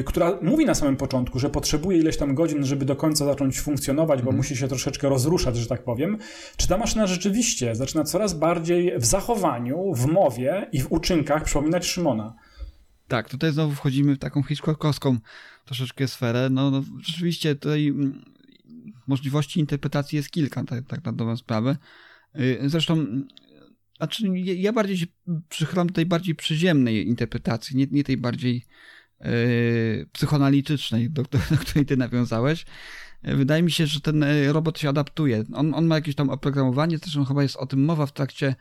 [0.06, 4.20] która mówi na samym początku, że potrzebuje ileś tam godzin, żeby do końca zacząć funkcjonować,
[4.20, 4.38] bo mhm.
[4.38, 6.18] musi się troszeczkę rozruszać, że tak powiem.
[6.58, 11.86] Czy ta maszyna rzeczywiście zaczyna coraz bardziej w zachowaniu, w mowie i w uczynkach przypominać
[11.86, 12.36] Szymona?
[13.08, 15.18] Tak, tutaj znowu wchodzimy w taką hitchcockowską
[15.66, 16.50] troszeczkę sferę.
[16.52, 18.26] No, no rzeczywiście tutaj mm,
[19.08, 21.78] możliwości interpretacji jest kilka, tak, tak na dobrą sprawę.
[22.40, 23.06] Y, zresztą,
[23.98, 25.06] znaczy ja bardziej się
[25.50, 28.66] przychylam tej bardziej przyziemnej interpretacji, nie, nie tej bardziej
[30.12, 32.66] psychoanalitycznej, do, do, do której ty nawiązałeś.
[33.24, 35.44] Wydaje mi się, że ten y, robot się adaptuje.
[35.54, 38.56] On, on ma jakieś tam oprogramowanie, zresztą chyba jest o tym mowa w trakcie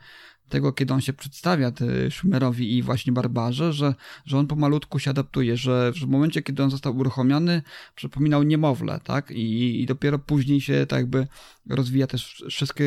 [0.49, 1.71] tego, kiedy on się przedstawia
[2.09, 6.71] Schumerowi i właśnie Barbarze, że, że on pomalutku się adaptuje, że, w momencie, kiedy on
[6.71, 7.61] został uruchomiony,
[7.95, 9.31] przypominał niemowlę, tak?
[9.31, 11.27] I, i dopiero później się tak jakby
[11.69, 12.83] rozwija też wszystkie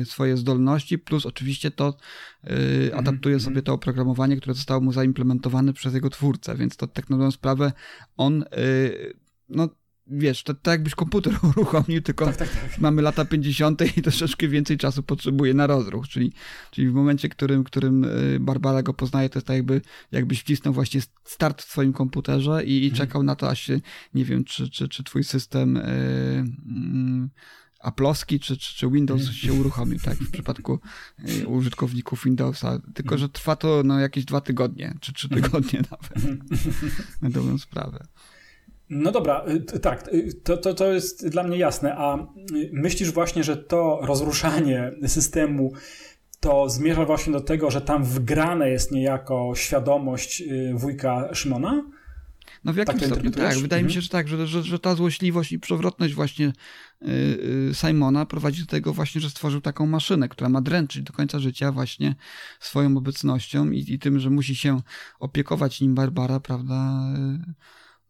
[0.00, 1.96] y, swoje zdolności, plus oczywiście to
[2.44, 3.44] y, adaptuje mm -hmm.
[3.44, 7.30] sobie to oprogramowanie, które zostało mu zaimplementowane przez jego twórcę, więc to tak na dobrą
[7.30, 7.72] sprawę
[8.16, 9.14] on y,
[9.48, 9.68] no
[10.10, 12.78] wiesz, to tak jakbyś komputer uruchomił, tylko tak, tak, tak.
[12.78, 13.96] mamy lata 50.
[13.96, 16.32] i troszeczkę więcej czasu potrzebuje na rozruch, czyli,
[16.70, 19.80] czyli w momencie, którym, którym y, Barbara go poznaje, to jest tak jakby,
[20.12, 22.96] jakbyś wcisnął właśnie start w swoim komputerze i, i mhm.
[22.96, 23.80] czekał na to, aż się,
[24.14, 27.28] nie wiem, czy, czy, czy twój system yy,
[27.80, 29.38] Aploski czy, czy, czy Windows mhm.
[29.38, 30.80] się uruchomił, tak, w przypadku
[31.28, 35.42] y, użytkowników Windowsa, tylko że trwa to no, jakieś dwa tygodnie, czy trzy mhm.
[35.42, 36.42] tygodnie nawet,
[37.22, 38.06] na dobrą sprawę.
[38.90, 39.44] No dobra,
[39.76, 41.94] y, tak, y, to, to, to jest dla mnie jasne.
[41.96, 45.72] A y, myślisz właśnie, że to rozruszanie systemu
[46.40, 50.42] to zmierza właśnie do tego, że tam wgrane jest niejako świadomość
[50.74, 51.84] wujka Szymona?
[52.64, 53.54] No w jakimś tak stopniu tak.
[53.54, 53.86] Wydaje mhm.
[53.86, 56.52] mi się, że tak, że, że, że ta złośliwość i przewrotność właśnie
[57.72, 61.72] Simona prowadzi do tego właśnie, że stworzył taką maszynę, która ma dręczyć do końca życia
[61.72, 62.14] właśnie
[62.60, 64.80] swoją obecnością i, i tym, że musi się
[65.20, 67.02] opiekować nim Barbara, prawda?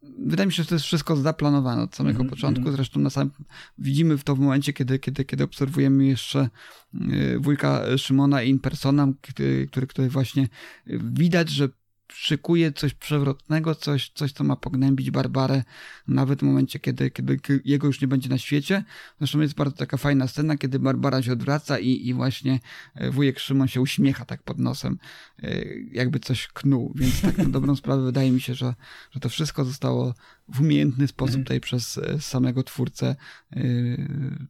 [0.03, 2.29] Wydaje mi się, że to jest wszystko zaplanowane od samego mm -hmm.
[2.29, 2.71] początku.
[2.71, 3.33] Zresztą na samym,
[3.77, 6.49] widzimy w to w momencie, kiedy, kiedy, kiedy obserwujemy jeszcze
[6.95, 10.47] y, wujka Szymona in persona, który, który, który właśnie
[10.87, 11.69] widać, że
[12.13, 15.63] szykuje coś przewrotnego, coś, coś, co ma pognębić Barbarę
[16.07, 18.83] nawet w momencie, kiedy, kiedy jego już nie będzie na świecie.
[19.17, 22.59] Zresztą jest bardzo taka fajna scena, kiedy Barbara się odwraca i, i właśnie
[22.95, 24.97] e, wujek Szymon się uśmiecha tak pod nosem,
[25.43, 26.93] e, jakby coś knuł.
[26.95, 28.73] Więc tak na dobrą sprawę wydaje mi się, że,
[29.11, 30.13] że to wszystko zostało
[30.47, 31.43] w umiejętny sposób mhm.
[31.43, 33.15] tutaj przez e, samego twórcę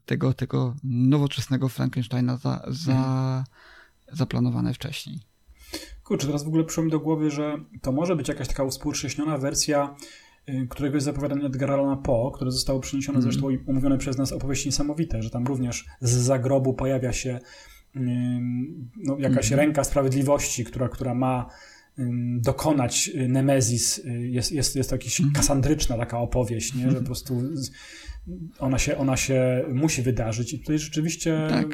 [0.05, 3.43] tego, tego nowoczesnego Frankensteina za, za, mhm.
[4.11, 5.30] zaplanowane wcześniej.
[6.11, 9.37] Kurczę, teraz w ogóle przyszło mi do głowy, że to może być jakaś taka uspółcześniona
[9.37, 9.95] wersja
[10.49, 13.31] y, któregoś zapowiadania Edgara Allana Poe, które zostało przeniesione mm.
[13.31, 17.39] zresztą i omówione przez nas opowieści niesamowite, że tam również z zagrobu pojawia się
[18.95, 19.65] no, jakaś mm.
[19.65, 21.49] ręka sprawiedliwości, która, która ma
[22.37, 23.97] dokonać y, Nemezis.
[23.97, 25.33] Y, jest, jest, jest to jakaś mm.
[25.33, 26.91] kasandryczna taka opowieść, nie?
[26.91, 27.41] że po prostu
[28.59, 31.67] ona się, ona się musi wydarzyć i tutaj rzeczywiście tak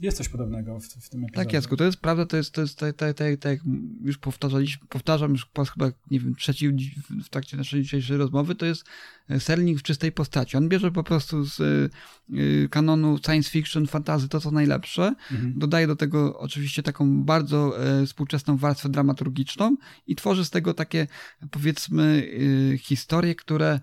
[0.00, 1.44] jest coś podobnego w, w tym epizodzie.
[1.44, 3.60] Tak, Jacku, to jest prawda, to jest, to jest tak, tak, tak, tak jak
[4.04, 6.76] już powtarzaliśmy, powtarzam już po chyba, nie wiem, trzeci
[7.24, 8.84] w trakcie naszej dzisiejszej rozmowy, to jest
[9.28, 10.56] e, Serling w czystej postaci.
[10.56, 15.58] On bierze po prostu z y, kanonu science fiction, fantazy to, co najlepsze, mhm.
[15.58, 19.76] dodaje do tego oczywiście taką bardzo y, współczesną warstwę dramaturgiczną
[20.06, 21.06] i tworzy z tego takie,
[21.50, 22.28] powiedzmy,
[22.74, 23.80] y, historie, które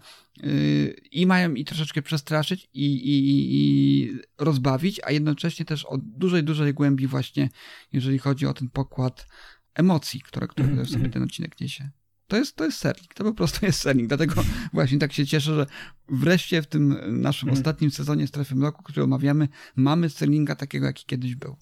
[1.11, 3.15] i mają i troszeczkę przestraszyć i, i,
[3.55, 7.49] i rozbawić, a jednocześnie też o dużej, dużej głębi właśnie,
[7.93, 9.27] jeżeli chodzi o ten pokład
[9.75, 10.93] emocji, które, które mm -hmm.
[10.93, 11.89] sobie ten odcinek niesie.
[12.27, 14.07] To jest, to jest sernik, to po prostu jest sernik.
[14.07, 15.65] Dlatego właśnie tak się cieszę, że
[16.09, 17.59] wreszcie w tym naszym mm.
[17.59, 21.55] ostatnim sezonie Strefy Mroku, który omawiamy, mamy serlinga takiego, jaki kiedyś był.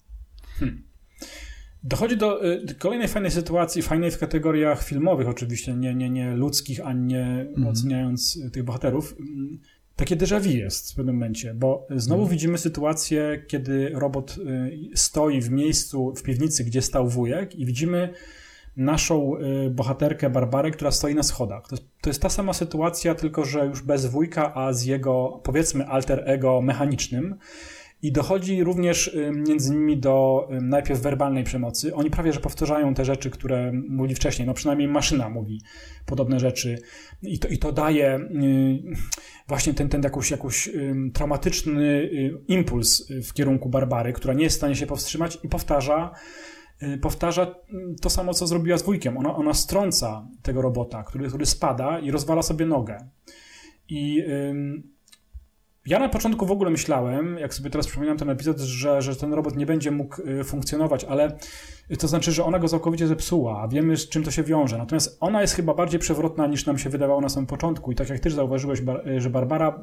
[0.58, 0.82] Hmm.
[1.82, 6.80] Dochodzi do y, kolejnej fajnej sytuacji, fajnej w kategoriach filmowych oczywiście, nie, nie, nie ludzkich,
[6.86, 7.66] ani nie mm.
[7.66, 9.16] oceniając tych bohaterów.
[9.96, 12.32] Takie déjà vu jest w pewnym momencie, bo znowu mm.
[12.32, 18.14] widzimy sytuację, kiedy robot y, stoi w miejscu, w piwnicy, gdzie stał wujek i widzimy
[18.76, 21.68] naszą y, bohaterkę Barbarę, która stoi na schodach.
[21.68, 25.40] To jest, to jest ta sama sytuacja, tylko że już bez wujka, a z jego,
[25.44, 27.38] powiedzmy, alter ego mechanicznym.
[28.02, 31.94] I dochodzi również y, między nimi do y, najpierw werbalnej przemocy.
[31.94, 34.46] Oni prawie że powtarzają te rzeczy, które mówili wcześniej.
[34.46, 35.60] No przynajmniej maszyna mówi
[36.06, 36.78] podobne rzeczy.
[37.22, 38.28] I to, i to daje
[39.48, 40.70] właśnie ten, ten jakiś, jakiś
[41.14, 42.10] traumatyczny
[42.48, 46.14] impuls w kierunku Barbary, która nie jest w stanie się powstrzymać i powtarza
[47.02, 47.54] powtarza
[48.02, 49.16] to samo, co zrobiła z wujkiem.
[49.16, 53.08] Ona, ona strąca tego robota, który, który spada i rozwala sobie nogę.
[53.88, 54.24] I
[55.86, 59.32] ja na początku w ogóle myślałem, jak sobie teraz przypominam ten epizod, że, że ten
[59.32, 61.38] robot nie będzie mógł y, funkcjonować, ale
[61.98, 64.78] to znaczy, że ona go całkowicie zepsuła, a wiemy z czym to się wiąże.
[64.78, 67.92] Natomiast ona jest chyba bardziej przewrotna niż nam się wydawało na samym początku.
[67.92, 69.82] I tak jak też zauważyłeś, y, że Barbara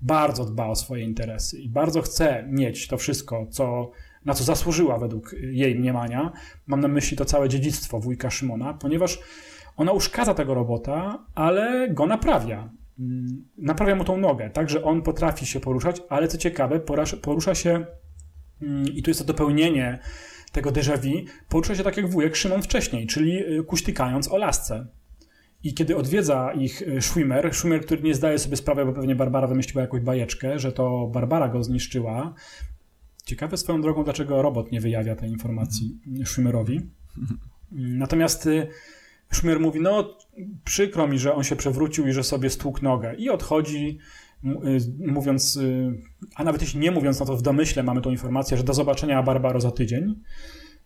[0.00, 3.90] bardzo dba o swoje interesy i bardzo chce mieć to wszystko, co,
[4.24, 6.32] na co zasłużyła według jej mniemania.
[6.66, 9.18] Mam na myśli to całe dziedzictwo wujka Szymona, ponieważ
[9.76, 12.70] ona uszkadza tego robota, ale go naprawia.
[12.98, 16.80] Mm, naprawia mu tą nogę, tak, że on potrafi się poruszać, ale co ciekawe,
[17.22, 17.86] porusza się
[18.62, 19.98] mm, i tu jest to dopełnienie
[20.52, 24.86] tego déjà vu, porusza się tak jak wujek Szymon wcześniej, czyli y, kuśtykając o lasce.
[25.62, 29.46] I kiedy odwiedza ich y, Schwimmer, Schwimmer, który nie zdaje sobie sprawy, bo pewnie Barbara
[29.46, 32.34] wymyśliła jakąś bajeczkę, że to Barbara go zniszczyła,
[33.28, 36.80] Ciekawe swoją drogą, dlaczego robot nie wyjawia tej informacji Schwimmerowi.
[37.72, 38.68] Natomiast y,
[39.32, 40.18] Schwimmer mówi, no
[40.64, 43.14] przykro mi, że on się przewrócił i że sobie stłukł nogę.
[43.14, 43.98] I odchodzi,
[44.44, 44.48] y,
[45.12, 45.92] mówiąc, y,
[46.36, 49.22] a nawet jeśli nie mówiąc, no to w domyśle mamy tą informację, że do zobaczenia
[49.22, 50.14] Barbaro za tydzień.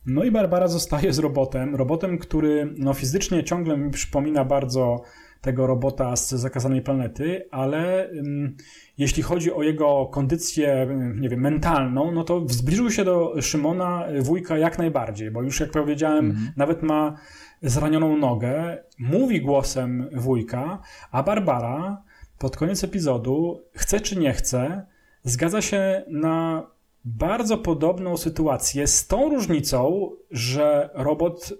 [0.06, 5.02] No i Barbara zostaje z robotem, robotem, który no, fizycznie ciągle mi przypomina bardzo
[5.42, 8.56] tego robota z zakazanej planety, ale um,
[8.98, 14.58] jeśli chodzi o jego kondycję, nie wiem, mentalną, no to zbliżył się do Szymona wujka
[14.58, 16.52] jak najbardziej, bo już jak powiedziałem, mhm.
[16.56, 17.16] nawet ma
[17.62, 20.78] zranioną nogę, mówi głosem wujka,
[21.10, 22.02] a Barbara
[22.38, 24.86] pod koniec epizodu, chce czy nie chce,
[25.22, 26.66] zgadza się na
[27.04, 31.52] bardzo podobną sytuację, z tą różnicą, że robot,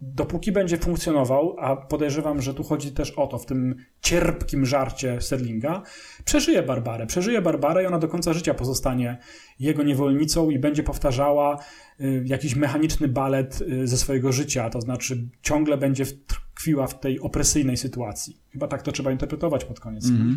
[0.00, 5.20] dopóki będzie funkcjonował, a podejrzewam, że tu chodzi też o to, w tym cierpkim żarcie
[5.20, 5.82] Sterlinga,
[6.24, 7.06] przeżyje Barbarę.
[7.06, 9.18] Przeżyje Barbarę i ona do końca życia pozostanie
[9.58, 11.58] jego niewolnicą i będzie powtarzała
[12.00, 17.20] y, jakiś mechaniczny balet y, ze swojego życia, to znaczy ciągle będzie tkwiła w tej
[17.20, 18.36] opresyjnej sytuacji.
[18.52, 20.08] Chyba tak to trzeba interpretować pod koniec.
[20.08, 20.36] Mm -hmm.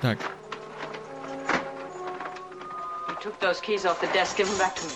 [0.00, 0.18] Tak.
[3.24, 4.36] took those keys off the desk.
[4.36, 4.92] Give them back to me.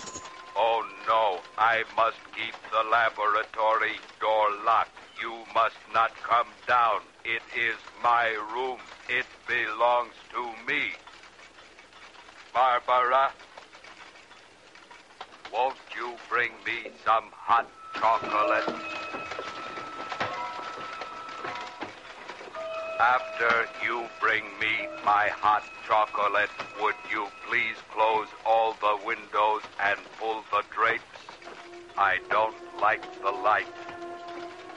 [0.55, 1.41] Oh, no.
[1.57, 4.93] I must keep the laboratory door locked.
[5.21, 7.01] You must not come down.
[7.25, 8.79] It is my room.
[9.09, 10.83] It belongs to me.
[12.53, 13.31] Barbara,
[15.51, 17.67] won't you bring me some hot
[17.99, 18.98] chocolate?
[22.99, 26.49] After you bring me my hot chocolate,
[26.81, 31.03] would you please close all the windows and pull the drapes?
[31.97, 33.73] I don't like the light.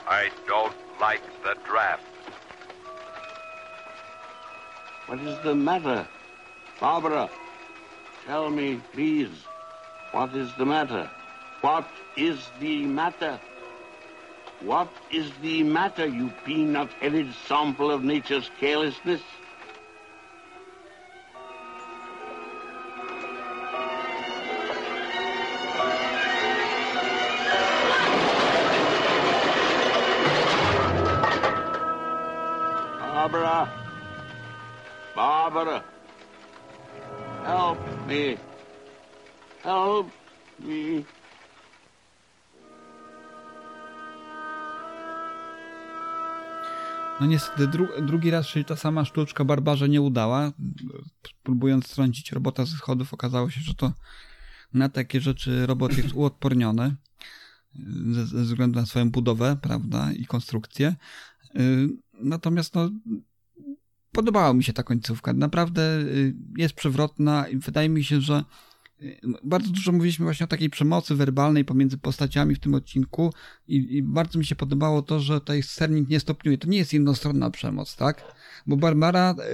[0.07, 2.05] I don't like the draft.
[5.07, 6.07] What is the matter?
[6.81, 7.29] Barbara,
[8.25, 9.31] tell me, please,
[10.12, 11.11] what is the matter?
[11.61, 13.41] What is the matter?
[14.64, 19.20] What is the matter, you peanut-headed sample of nature's carelessness?
[33.00, 33.72] Barbara.
[35.16, 35.84] Barbara.
[37.44, 38.36] Help me.
[39.62, 40.10] Help
[40.60, 41.04] me.
[47.23, 50.53] No niestety dru drugi raz się ta sama sztuczka barbarze nie udała.
[51.43, 53.93] Próbując strącić robota ze schodów, okazało się, że to
[54.75, 56.97] na takie rzeczy robot jest uodporniony
[58.11, 60.95] ze, ze względu na swoją budowę, prawda, i konstrukcję.
[61.57, 62.91] Y, natomiast no,
[64.12, 65.33] podobała mi się ta końcówka.
[65.33, 68.45] Naprawdę y, jest przewrotna i wydaje mi się, że
[69.44, 73.32] bardzo dużo mówiliśmy właśnie o takiej przemocy werbalnej pomiędzy postaciami w tym odcinku
[73.68, 76.59] i, i bardzo mi się podobało to, że tutaj sernik nie stopniuje.
[76.59, 78.22] To nie jest jednostronna przemoc, tak?
[78.66, 79.44] Bo Barbara, e,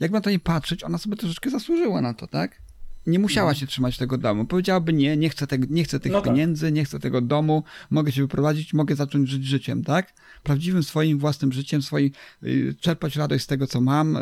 [0.00, 2.60] jak na to nie patrzeć, ona sobie troszeczkę zasłużyła na to, tak?
[3.06, 3.54] Nie musiała no.
[3.54, 4.44] się trzymać tego domu.
[4.44, 6.32] Powiedziałaby nie, nie chcę, te, nie chcę tych no tak.
[6.32, 10.14] pieniędzy, nie chcę tego domu, mogę się wyprowadzić, mogę zacząć żyć życiem, tak?
[10.42, 12.10] Prawdziwym swoim własnym życiem, swoim,
[12.42, 14.20] y, czerpać radość z tego, co mam, y,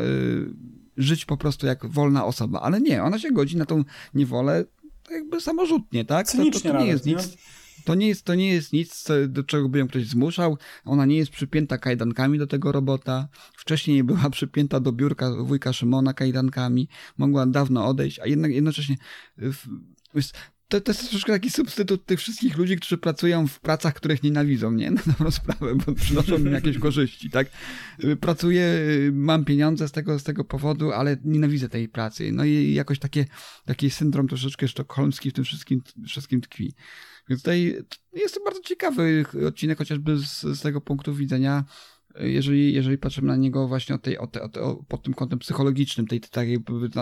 [0.97, 2.61] żyć po prostu jak wolna osoba.
[2.61, 3.85] Ale nie, ona się godzi na tą
[4.15, 4.65] niewolę
[5.11, 6.33] jakby samorzutnie, tak?
[6.33, 7.37] To, to, to nie jest nic.
[7.85, 10.59] To nie jest, to nie jest nic, do czego by ją ktoś zmuszał.
[10.85, 13.29] Ona nie jest przypięta kajdankami do tego robota.
[13.57, 16.89] Wcześniej była przypięta do biurka wujka Szymona kajdankami.
[17.19, 18.97] Mogła dawno odejść, a jednak jednocześnie
[20.69, 24.73] to, to jest troszkę taki substytut tych wszystkich ludzi, którzy pracują w pracach, których nienawidzą,
[24.73, 24.91] nie?
[24.97, 27.47] Na dobrą sprawę, bo przynoszą im jakieś korzyści, tak?
[28.21, 28.69] Pracuję,
[29.13, 32.33] mam pieniądze z tego, z tego powodu, ale nienawidzę tej pracy.
[32.33, 33.25] No i jakoś takie,
[33.65, 36.75] taki syndrom troszeczkę sztokholmski w tym wszystkim, wszystkim tkwi.
[37.29, 37.77] Więc tutaj
[38.13, 41.65] jest to bardzo ciekawy odcinek, chociażby z, z tego punktu widzenia
[42.21, 44.59] jeżeli, jeżeli patrzymy na niego właśnie od tej, od, od,
[44.89, 46.59] pod tym kątem psychologicznym, tej, takiej,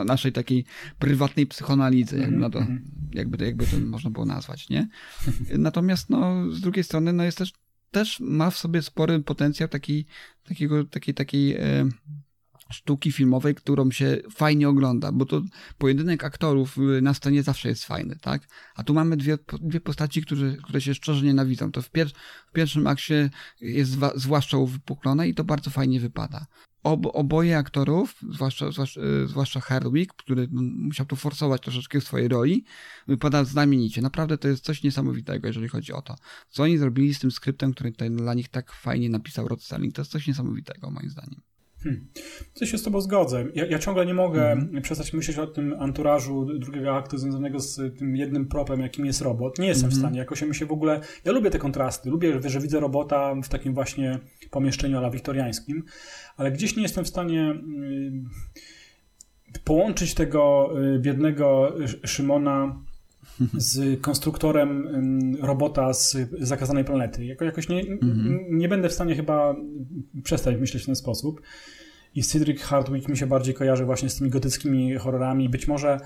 [0.06, 0.64] naszej takiej
[0.98, 2.84] prywatnej psychoanalizy, jakby, na to, mhm.
[3.12, 4.88] jakby, to, jakby to można było nazwać, nie?
[5.58, 7.52] Natomiast no, z drugiej strony no, jest też,
[7.90, 10.06] też ma w sobie spory potencjał takiej,
[10.48, 11.88] takiego, takiej, takiej e,
[12.70, 15.42] sztuki filmowej, którą się fajnie ogląda, bo to
[15.78, 18.42] pojedynek aktorów y, na scenie zawsze jest fajny, tak?
[18.74, 21.72] A tu mamy dwie, dwie postaci, które, które się szczerze nienawidzą.
[21.72, 22.10] To w, pier
[22.48, 26.46] w pierwszym akcie jest zwłaszcza uwypuklone i to bardzo fajnie wypada.
[26.82, 32.04] Ob, oboje aktorów, zwłaszcza, zwłaszcza, y, zwłaszcza Hardwick, który no, musiał tu forsować troszeczkę w
[32.04, 32.64] swojej roli,
[33.08, 34.02] wypada znamienicie.
[34.02, 36.16] Naprawdę to jest coś niesamowitego, jeżeli chodzi o to.
[36.48, 39.94] Co oni zrobili z tym skryptem, który tutaj dla nich tak fajnie napisał Rod Sterling,
[39.94, 41.40] to jest coś niesamowitego, moim zdaniem.
[41.84, 42.06] Hmm.
[42.54, 43.44] Coś się z tobą zgodzę.
[43.54, 44.82] Ja, ja ciągle nie mogę hmm.
[44.82, 49.58] przestać myśleć o tym anturażu drugiego aktu związanego z tym jednym propem, jakim jest robot.
[49.58, 49.96] Nie jestem hmm.
[49.96, 50.18] w stanie.
[50.18, 51.00] Jakoś mi się w ogóle...
[51.24, 52.10] Ja lubię te kontrasty.
[52.10, 54.18] Lubię, że widzę robota w takim właśnie
[54.50, 55.84] pomieszczeniu ala wiktoriańskim,
[56.36, 57.54] ale gdzieś nie jestem w stanie
[59.64, 61.74] połączyć tego y, biednego
[62.04, 62.80] Szymona
[63.56, 64.88] z konstruktorem
[65.40, 67.24] robota z zakazanej planety.
[67.24, 68.46] Jako, jakoś nie, mhm.
[68.50, 69.56] nie będę w stanie chyba
[70.22, 71.40] przestać myśleć w ten sposób.
[72.14, 75.48] I Cedric Hardwick mi się bardziej kojarzy właśnie z tymi gotyckimi horrorami.
[75.48, 75.98] Być może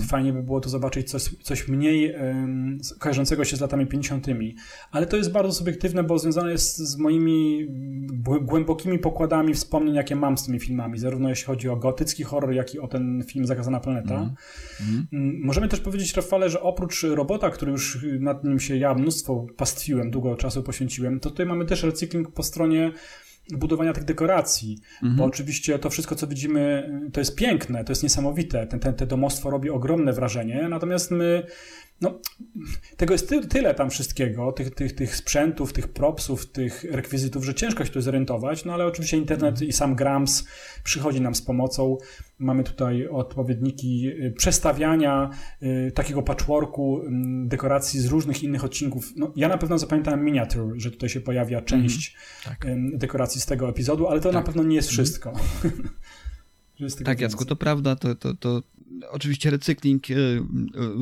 [0.00, 4.26] Fajnie by było tu zobaczyć coś, coś mniej um, kojarzącego się z latami 50.
[4.90, 7.66] Ale to jest bardzo subiektywne, bo związane jest z moimi
[8.42, 10.98] głębokimi pokładami wspomnień, jakie mam z tymi filmami.
[10.98, 14.14] Zarówno jeśli chodzi o gotycki horror, jak i o ten film Zakazana Planeta.
[14.14, 15.06] Mm.
[15.12, 15.40] Mm.
[15.44, 20.10] Możemy też powiedzieć, Rafale, że oprócz robota, który już nad nim się ja mnóstwo pastwiłem,
[20.10, 22.92] długo czasu poświęciłem, to tutaj mamy też recykling po stronie
[23.50, 25.16] budowania tych dekoracji, mhm.
[25.16, 29.06] bo oczywiście to wszystko, co widzimy, to jest piękne, to jest niesamowite, ten, ten, te
[29.06, 31.46] domostwo robi ogromne wrażenie, natomiast my
[32.02, 32.20] no,
[32.96, 37.54] tego jest ty, tyle tam wszystkiego, tych, tych, tych sprzętów, tych propsów, tych rekwizytów, że
[37.54, 40.48] ciężko się tu zorientować, no ale oczywiście internet i sam Grams
[40.84, 41.98] przychodzi nam z pomocą.
[42.38, 45.30] Mamy tutaj odpowiedniki y, przestawiania
[45.62, 47.08] y, takiego patchworku y,
[47.46, 49.12] dekoracji z różnych innych odcinków.
[49.16, 52.98] No, ja na pewno zapamiętałem miniatur, że tutaj się pojawia część mm, tak.
[52.98, 54.34] dekoracji z tego epizodu, ale to tak.
[54.34, 55.04] na pewno nie jest mhm.
[55.04, 55.32] wszystko.
[57.04, 58.62] tak, Jacku, to prawda, to, to, to
[59.10, 60.42] oczywiście recykling y, y,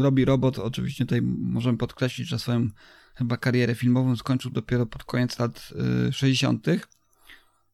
[0.03, 0.59] robi robot.
[0.59, 2.69] Oczywiście tutaj możemy podkreślić, że swoją
[3.15, 5.69] chyba karierę filmową skończył dopiero pod koniec lat
[6.13, 6.69] 60.
[6.69, 6.81] Y,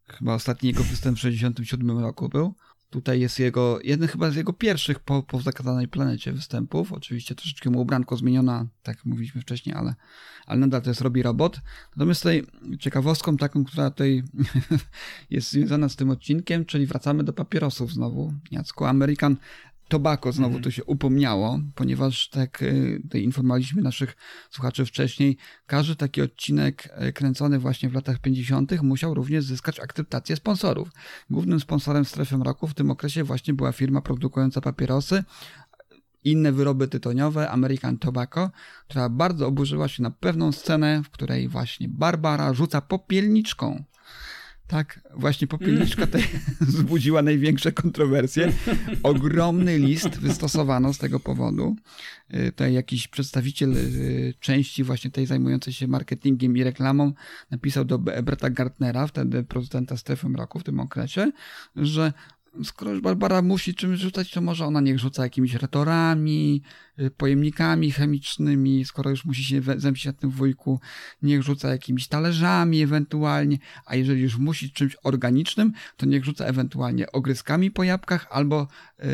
[0.09, 2.55] chyba ostatni jego występ w 67 roku był.
[2.97, 6.92] Tutaj jest jego, jeden chyba z jego pierwszych po, po zakazanej planecie występów.
[6.92, 9.94] Oczywiście troszeczkę mu ubranko zmieniona, tak mówiliśmy wcześniej, ale,
[10.47, 11.61] ale nadal to jest robi robot.
[11.97, 12.47] Natomiast tutaj
[12.78, 14.22] ciekawostką taką, która tutaj
[15.30, 18.32] jest związana z tym odcinkiem, czyli wracamy do papierosów znowu.
[18.51, 19.36] Jacku, American
[19.89, 20.62] Tobacco znowu mm.
[20.62, 24.16] tu się upomniało, ponieważ tak y, tutaj informowaliśmy naszych
[24.51, 28.82] słuchaczy wcześniej, każdy taki odcinek y, kręcony właśnie w latach 50.
[28.82, 30.89] musiał również zyskać akceptację sponsorów.
[31.30, 35.24] Głównym sponsorem Strefy Mroku w tym okresie właśnie była firma produkująca papierosy,
[36.24, 38.51] inne wyroby tytoniowe, American Tobacco,
[38.89, 43.84] która bardzo oburzyła się na pewną scenę, w której właśnie Barbara rzuca popielniczką
[44.67, 46.23] tak, właśnie popielniczka tej
[46.61, 48.53] wzbudziła największe kontrowersje.
[49.03, 51.77] Ogromny list wystosowano z tego powodu.
[52.35, 57.12] Y, tutaj jakiś przedstawiciel y, części właśnie tej zajmującej się marketingiem i reklamą
[57.51, 61.33] napisał do Breta Gartnera, wtedy prezydenta strefy mroku w tym okresie,
[61.77, 62.12] że
[62.65, 66.63] skoro już Barbara musi czymś rzucać, to może ona niech rzuca jakimiś retorami,
[67.01, 70.81] y, pojemnikami chemicznymi, skoro już musi się zemścić na tym wujku,
[71.23, 77.13] niech rzuca jakimiś talerzami ewentualnie, a jeżeli już musi czymś organicznym, to niech rzuca ewentualnie
[77.13, 79.07] ogryzkami po jabłkach albo yy,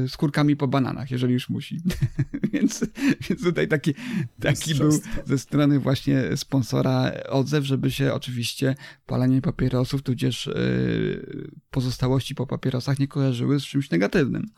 [0.00, 1.80] yy, skórkami po bananach, jeżeli już musi.
[2.52, 2.84] więc,
[3.28, 3.94] więc tutaj taki,
[4.40, 8.74] taki był ze strony właśnie sponsora odzew, żeby się oczywiście
[9.06, 14.50] palenie papierosów, tudzież yy, pozostałości po papierosach nie kojarzyły z czymś negatywnym.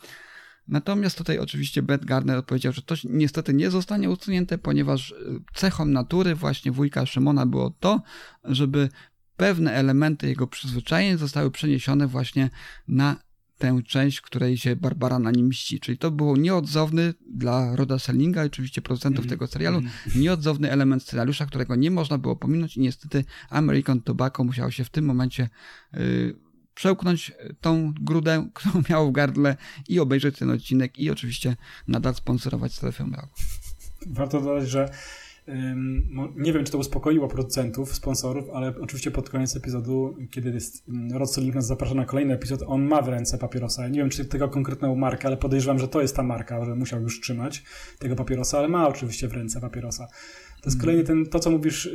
[0.68, 5.14] Natomiast tutaj oczywiście Brett Gardner odpowiedział, że to niestety nie zostanie usunięte, ponieważ e,
[5.54, 8.02] cechą natury właśnie wujka Szymona było to,
[8.44, 8.88] żeby
[9.36, 12.50] pewne elementy jego przyzwyczajeń zostały przeniesione właśnie
[12.88, 13.16] na
[13.58, 15.80] tę część, której się Barbara na nim mści.
[15.80, 19.30] Czyli to było nieodzowny dla Roda Sellinga, oczywiście producentów mm.
[19.30, 19.90] tego serialu, mm.
[20.16, 24.90] nieodzowny element scenariusza, którego nie można było pominąć i niestety American Tobacco musiało się w
[24.90, 25.48] tym momencie
[25.92, 26.47] yy,
[26.78, 29.56] przełknąć tą grudę, którą miał w gardle
[29.88, 31.56] i obejrzeć ten odcinek i oczywiście
[31.88, 33.28] nadal sponsorować strefę mroku.
[34.06, 34.90] Warto dodać, że
[36.36, 41.32] nie wiem, czy to uspokoiło producentów, sponsorów, ale oczywiście pod koniec epizodu, kiedy jest Rod
[41.32, 43.88] Selling nas zaprasza na kolejny epizod, on ma w ręce papierosa.
[43.88, 47.02] Nie wiem, czy tego konkretną markę, ale podejrzewam, że to jest ta marka, że musiał
[47.02, 47.64] już trzymać
[47.98, 50.08] tego papierosa, ale ma oczywiście w ręce papierosa.
[50.60, 51.90] To jest kolejny ten, to co mówisz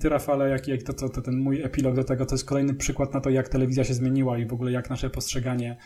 [0.00, 2.74] ty Rafale, jak, jak to, to, to, ten mój epilog do tego, to jest kolejny
[2.74, 5.76] przykład na to, jak telewizja się zmieniła i w ogóle jak nasze postrzeganie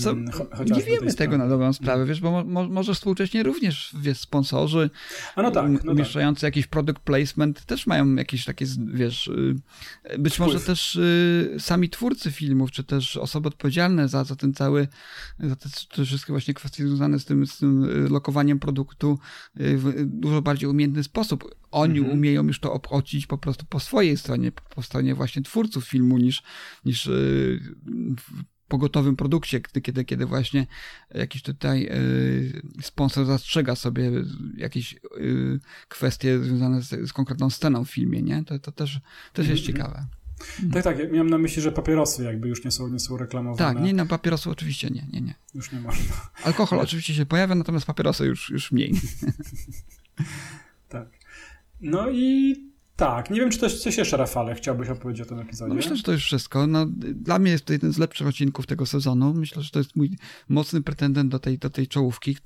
[0.00, 0.30] co, mm,
[0.66, 4.90] nie wiemy tego na dobrą sprawę, wiesz, bo mo, może współcześnie również wiesz, sponsorzy
[5.36, 6.48] A no tak, no umieszczający tak.
[6.48, 9.54] jakiś product placement też mają jakieś takie, wiesz, y,
[10.18, 10.38] być Wpływ.
[10.38, 14.88] może też y, sami twórcy filmów, czy też osoby odpowiedzialne za, za ten cały,
[15.40, 19.18] za te, te wszystkie właśnie kwestie związane z tym, z tym y, lokowaniem produktu
[19.54, 21.54] w dużo bardziej umiejętny sposób.
[21.70, 22.18] Oni mhm.
[22.18, 26.42] umieją już to obchodzić po prostu po swojej stronie, po stronie właśnie twórców filmu, niż,
[26.84, 27.10] niż
[28.68, 30.66] pogotowym produkcie, kiedy, kiedy właśnie
[31.14, 34.10] jakiś tutaj y, sponsor zastrzega sobie
[34.56, 38.44] jakieś y, kwestie związane z, z, konkretną sceną w filmie, nie?
[38.44, 39.00] To, to też,
[39.32, 40.06] też jest ciekawe.
[40.72, 43.74] Tak, tak, ja miałem na myśli, że papierosy jakby już nie są, nie są reklamowane.
[43.74, 45.34] Tak, nie na papierosy oczywiście nie, nie, nie.
[45.54, 46.14] Już nie można.
[46.44, 48.94] Alkohol oczywiście się pojawia, natomiast papierosy już, już mniej.
[50.88, 51.08] tak.
[51.80, 52.56] No i
[52.96, 55.68] tak, nie wiem, czy coś, coś jeszcze, Rafale, chciałbyś opowiedzieć o tym epizodzie?
[55.68, 56.66] No myślę, że to już wszystko.
[56.66, 59.34] No, dla mnie jest to jeden z lepszych odcinków tego sezonu.
[59.34, 60.18] Myślę, że to jest mój
[60.48, 62.36] mocny pretendent do tej, do tej czołówki,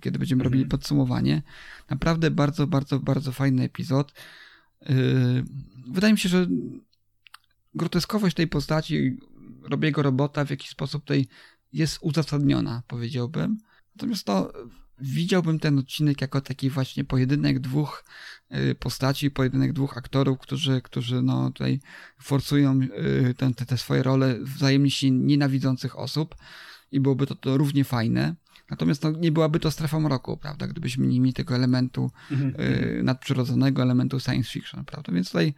[0.00, 0.70] kiedy będziemy robili Mhm.
[0.70, 1.42] podsumowanie.
[1.90, 4.12] Naprawdę bardzo, bardzo, bardzo fajny epizod.
[4.88, 5.44] Yy,
[5.88, 6.46] wydaje mi się, że
[7.74, 9.16] groteskowość tej postaci,
[9.62, 11.26] robiego robota w jakiś sposób tutaj
[11.72, 13.58] jest uzasadniona, powiedziałbym.
[13.96, 14.52] Natomiast to
[15.00, 18.04] widziałbym ten odcinek jako taki właśnie pojedynek dwóch
[18.54, 21.80] y, postaci, pojedynek dwóch aktorów, którzy, którzy no tutaj
[22.18, 26.34] forsują y, te, te, swoje role wzajemnie się nienawidzących osób
[26.92, 28.34] i byłoby to, to równie fajne.
[28.70, 32.54] Natomiast no, nie byłaby to strefa mroku, prawda, gdybyśmy nie mieli tego elementu Mhm.
[32.60, 35.54] y, nadprzyrodzonego, elementu science fiction, prawda, więc tutaj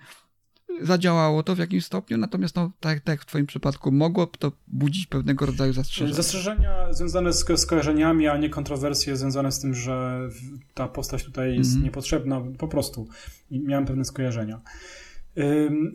[0.81, 4.53] zadziałało to w jakimś stopniu, natomiast no, tak, tak jak w twoim przypadku mogło to
[4.68, 6.14] budzić pewnego rodzaju zastrzeżenia.
[6.14, 10.29] Zastrzeżenia związane z, z kojarzeniami, a nie kontrowersje związane z tym, że
[10.75, 11.85] ta postać tutaj jest Mhm.
[11.85, 13.09] niepotrzebna, po prostu.
[13.51, 14.61] Miałem pewne skojarzenia.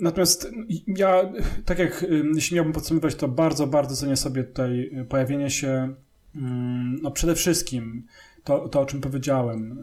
[0.01, 0.51] Natomiast
[0.87, 1.21] ja,
[1.65, 2.05] tak jak
[2.35, 5.93] jeśli miałbym podsumować, to bardzo, bardzo cenię sobie tutaj pojawienie się,
[7.01, 8.03] no przede wszystkim
[8.43, 9.79] to, to o czym powiedziałem,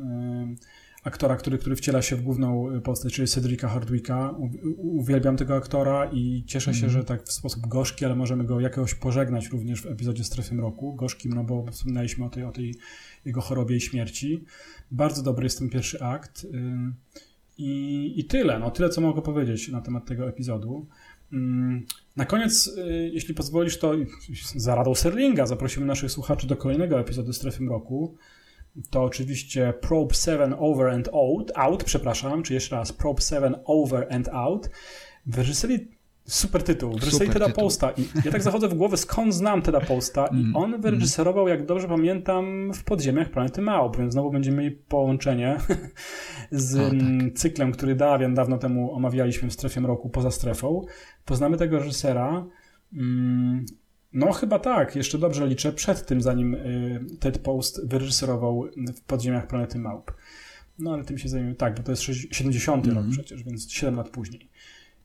[1.05, 4.35] aktora, który, który wciela się w główną postać, czyli Cedrika Hardwicka.
[4.77, 8.95] Uwielbiam tego aktora i cieszę się, że tak w sposób gorzki, ale możemy go jakoś
[8.95, 10.95] pożegnać również w epizodzie Strefy Mroku.
[10.95, 12.75] Gorzkim, no bo wspominaliśmy o tej, o tej
[13.25, 14.45] jego chorobie i śmierci.
[14.91, 16.47] Bardzo dobry jest ten pierwszy akt.
[16.55, 16.95] Ym,
[17.59, 20.87] I, I tyle, no tyle, co mogę powiedzieć na temat tego epizodu.
[21.33, 21.87] Ym,
[22.17, 23.93] Na koniec, y, jeśli pozwolisz, to
[24.57, 28.17] za radą Serlinga zaprosimy naszych słuchaczy do kolejnego epizodu Strefy Mroku.
[28.91, 34.07] To oczywiście Probe 7 Over and Out, out, przepraszam, czy jeszcze raz Probe 7 Over
[34.11, 34.71] and Out.
[35.27, 35.89] W reżyserii
[36.27, 37.65] super tytuł, w reżyserii Super Teda tytuł.
[37.65, 37.91] Posta.
[37.91, 41.67] I ja tak zachodzę w głowę, skąd znam Teda Posta i Mm, on wyreżyserował, jak
[41.67, 45.57] dobrze pamiętam, w podziemiach Planety Małp, więc znowu będziemy mieli połączenie
[46.51, 46.93] z O, tak.
[46.93, 50.83] mm, cyklem, który Dawian dawno temu omawialiśmy w Strefie Mroku, poza strefą.
[51.25, 52.47] Poznamy tego reżysera.
[54.15, 59.01] Mm, No chyba tak, jeszcze dobrze liczę, przed tym, zanim y, Ted Post wyreżyserował w
[59.01, 60.13] podziemiach Planety Małp.
[60.79, 63.13] No ale tym się zajmiemy, tak, bo to jest sześć- 70 rok Mhm.
[63.13, 64.49] przecież, więc 7 lat później.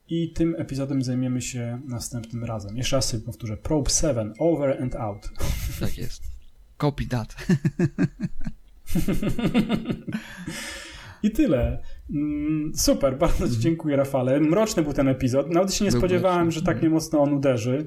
[0.08, 2.76] I tym epizodem zajmiemy się następnym razem.
[2.76, 3.56] Jeszcze raz sobie powtórzę.
[3.56, 5.28] Probe 7, over and out.
[5.80, 6.22] Tak jest.
[6.78, 7.36] Copy that.
[11.22, 11.82] I tyle.
[12.10, 14.40] Mm, Super, bardzo Ci dziękuję, Rafale.
[14.40, 15.50] Mroczny był ten epizod.
[15.50, 17.86] Nawet się nie spodziewałem, że tak mnie mocno on uderzy.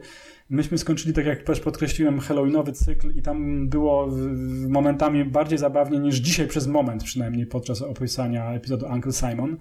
[0.53, 4.09] Myśmy skończyli, tak jak też podkreśliłem, Halloweenowy cykl i tam było
[4.69, 9.57] momentami bardziej zabawnie niż dzisiaj przez moment, przynajmniej podczas opisania epizodu Uncle Simon.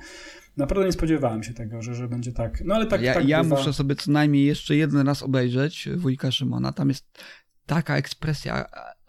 [0.56, 2.62] Naprawdę nie spodziewałem się tego, że, że będzie tak.
[2.64, 3.56] No ale tak, ja tak ja bywa.
[3.56, 6.72] muszę sobie co najmniej jeszcze jeden raz obejrzeć wujka Szymona.
[6.72, 7.18] Tam jest
[7.66, 8.66] taka ekspresja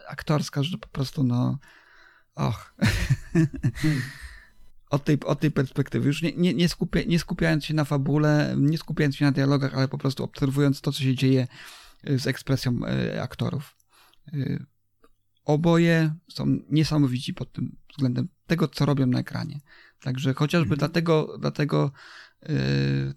[0.08, 1.58] aktorska, że po prostu no...
[2.34, 2.74] Och.
[4.94, 8.54] Od tej, od tej perspektywy, już nie, nie, nie, skupia, nie skupiając się na fabule,
[8.58, 11.46] nie skupiając się na dialogach, ale po prostu obserwując to, co się dzieje
[12.10, 12.80] y, z ekspresją
[13.14, 13.76] y, aktorów.
[14.34, 14.66] Y,
[15.44, 19.60] Oboje są niesamowici pod tym względem tego, co robią na ekranie.
[20.00, 20.78] Także chociażby Mhm.
[20.78, 21.92] dlatego, dlatego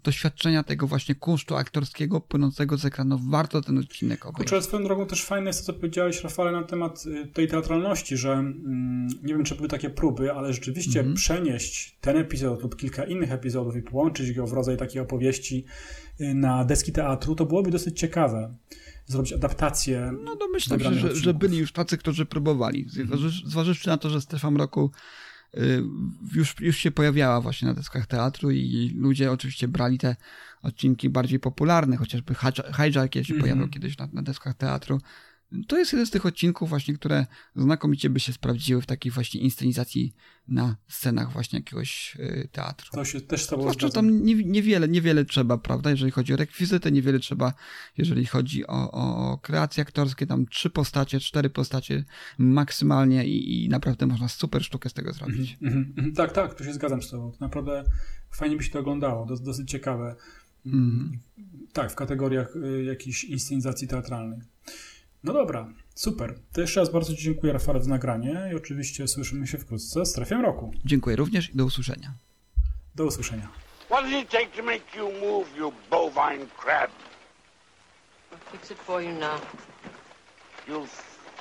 [0.02, 4.50] doświadczenia tego właśnie kunsztu aktorskiego płynącego z ekranu warto ten odcinek obejrzeć.
[4.50, 8.16] Kurczę, swoją drogą też fajne jest to, co powiedziałeś, Rafale, na temat y, tej teatralności,
[8.16, 11.16] że mm, nie wiem, czy były takie próby, ale rzeczywiście Mhm.
[11.16, 15.64] przenieść ten epizod lub kilka innych epizodów i połączyć go w rodzaj takiej opowieści
[16.20, 18.54] y, na deski teatru, to byłoby dosyć ciekawe.
[19.06, 20.12] Zrobić adaptację.
[20.24, 22.86] No domyślam się, że, że byli już tacy, którzy próbowali.
[22.90, 25.27] Zważy- Zważywszy na to, że Strefa Mroku y,
[26.34, 30.16] już, już się pojawiała właśnie na deskach teatru i ludzie oczywiście brali te
[30.62, 32.34] odcinki bardziej popularne, chociażby
[32.76, 33.40] Hijack się Mhm.
[33.40, 35.00] pojawił kiedyś na, na deskach teatru.
[35.68, 37.26] To jest jeden z tych odcinków właśnie, które
[37.56, 40.14] znakomicie by się sprawdziły w takiej właśnie inscenizacji
[40.48, 42.90] na scenach właśnie jakiegoś y, teatru.
[42.92, 45.90] To się też tobą Zwłaszcza tam nie, niewiele, niewiele trzeba, prawda?
[45.90, 47.52] Jeżeli chodzi o rekwizyty, niewiele trzeba,
[47.98, 52.04] jeżeli chodzi o, o kreacje aktorskie, tam trzy postacie, cztery postacie
[52.38, 55.56] maksymalnie i, i naprawdę można super sztukę z tego zrobić.
[55.62, 56.14] Mhm, mhm.
[56.14, 57.32] Tak, tak, tu się zgadzam z tobą.
[57.40, 57.84] Naprawdę
[58.30, 60.16] fajnie by się to oglądało, dos- dosyć ciekawe.
[60.66, 61.18] Mhm.
[61.72, 64.38] Tak, w kategoriach y, jakiejś inscenizacji teatralnej.
[65.28, 66.34] No dobra, super.
[66.52, 70.10] To jeszcze raz bardzo Ci dziękuję, Rafale, za nagranie i oczywiście słyszymy się wkrótce z
[70.10, 70.72] Strefiem Roku.
[70.84, 72.12] Dziękuję również i do usłyszenia.
[72.94, 73.48] Do usłyszenia.
[73.86, 76.90] What does it take to make you move, you bovine crab?
[78.32, 79.40] I'll fix it for you now.
[80.68, 80.88] You'll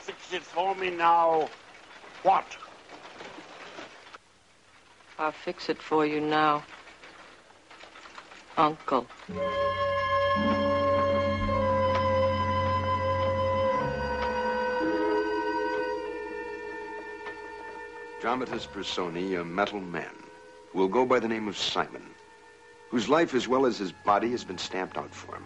[0.06, 1.50] fix it for me now.
[2.24, 2.46] What?
[5.20, 6.62] I'll fix it for you now.
[8.58, 9.06] Uncle.
[18.28, 20.14] Dramatis Personi, a metal man,
[20.70, 22.04] who will go by the name of Simon,
[22.90, 25.46] whose life as well as his body has been stamped out for him.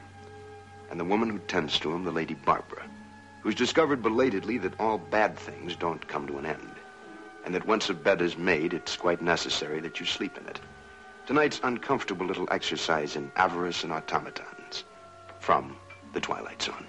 [0.90, 2.82] And the woman who tends to him, the Lady Barbara,
[3.42, 6.74] who's discovered belatedly that all bad things don't come to an end,
[7.46, 10.60] and that once a bed is made, it's quite necessary that you sleep in it.
[11.28, 14.86] Tonight's uncomfortable little exercise in avarice and automatons
[15.40, 15.78] from
[16.14, 16.88] The Twilight Zone.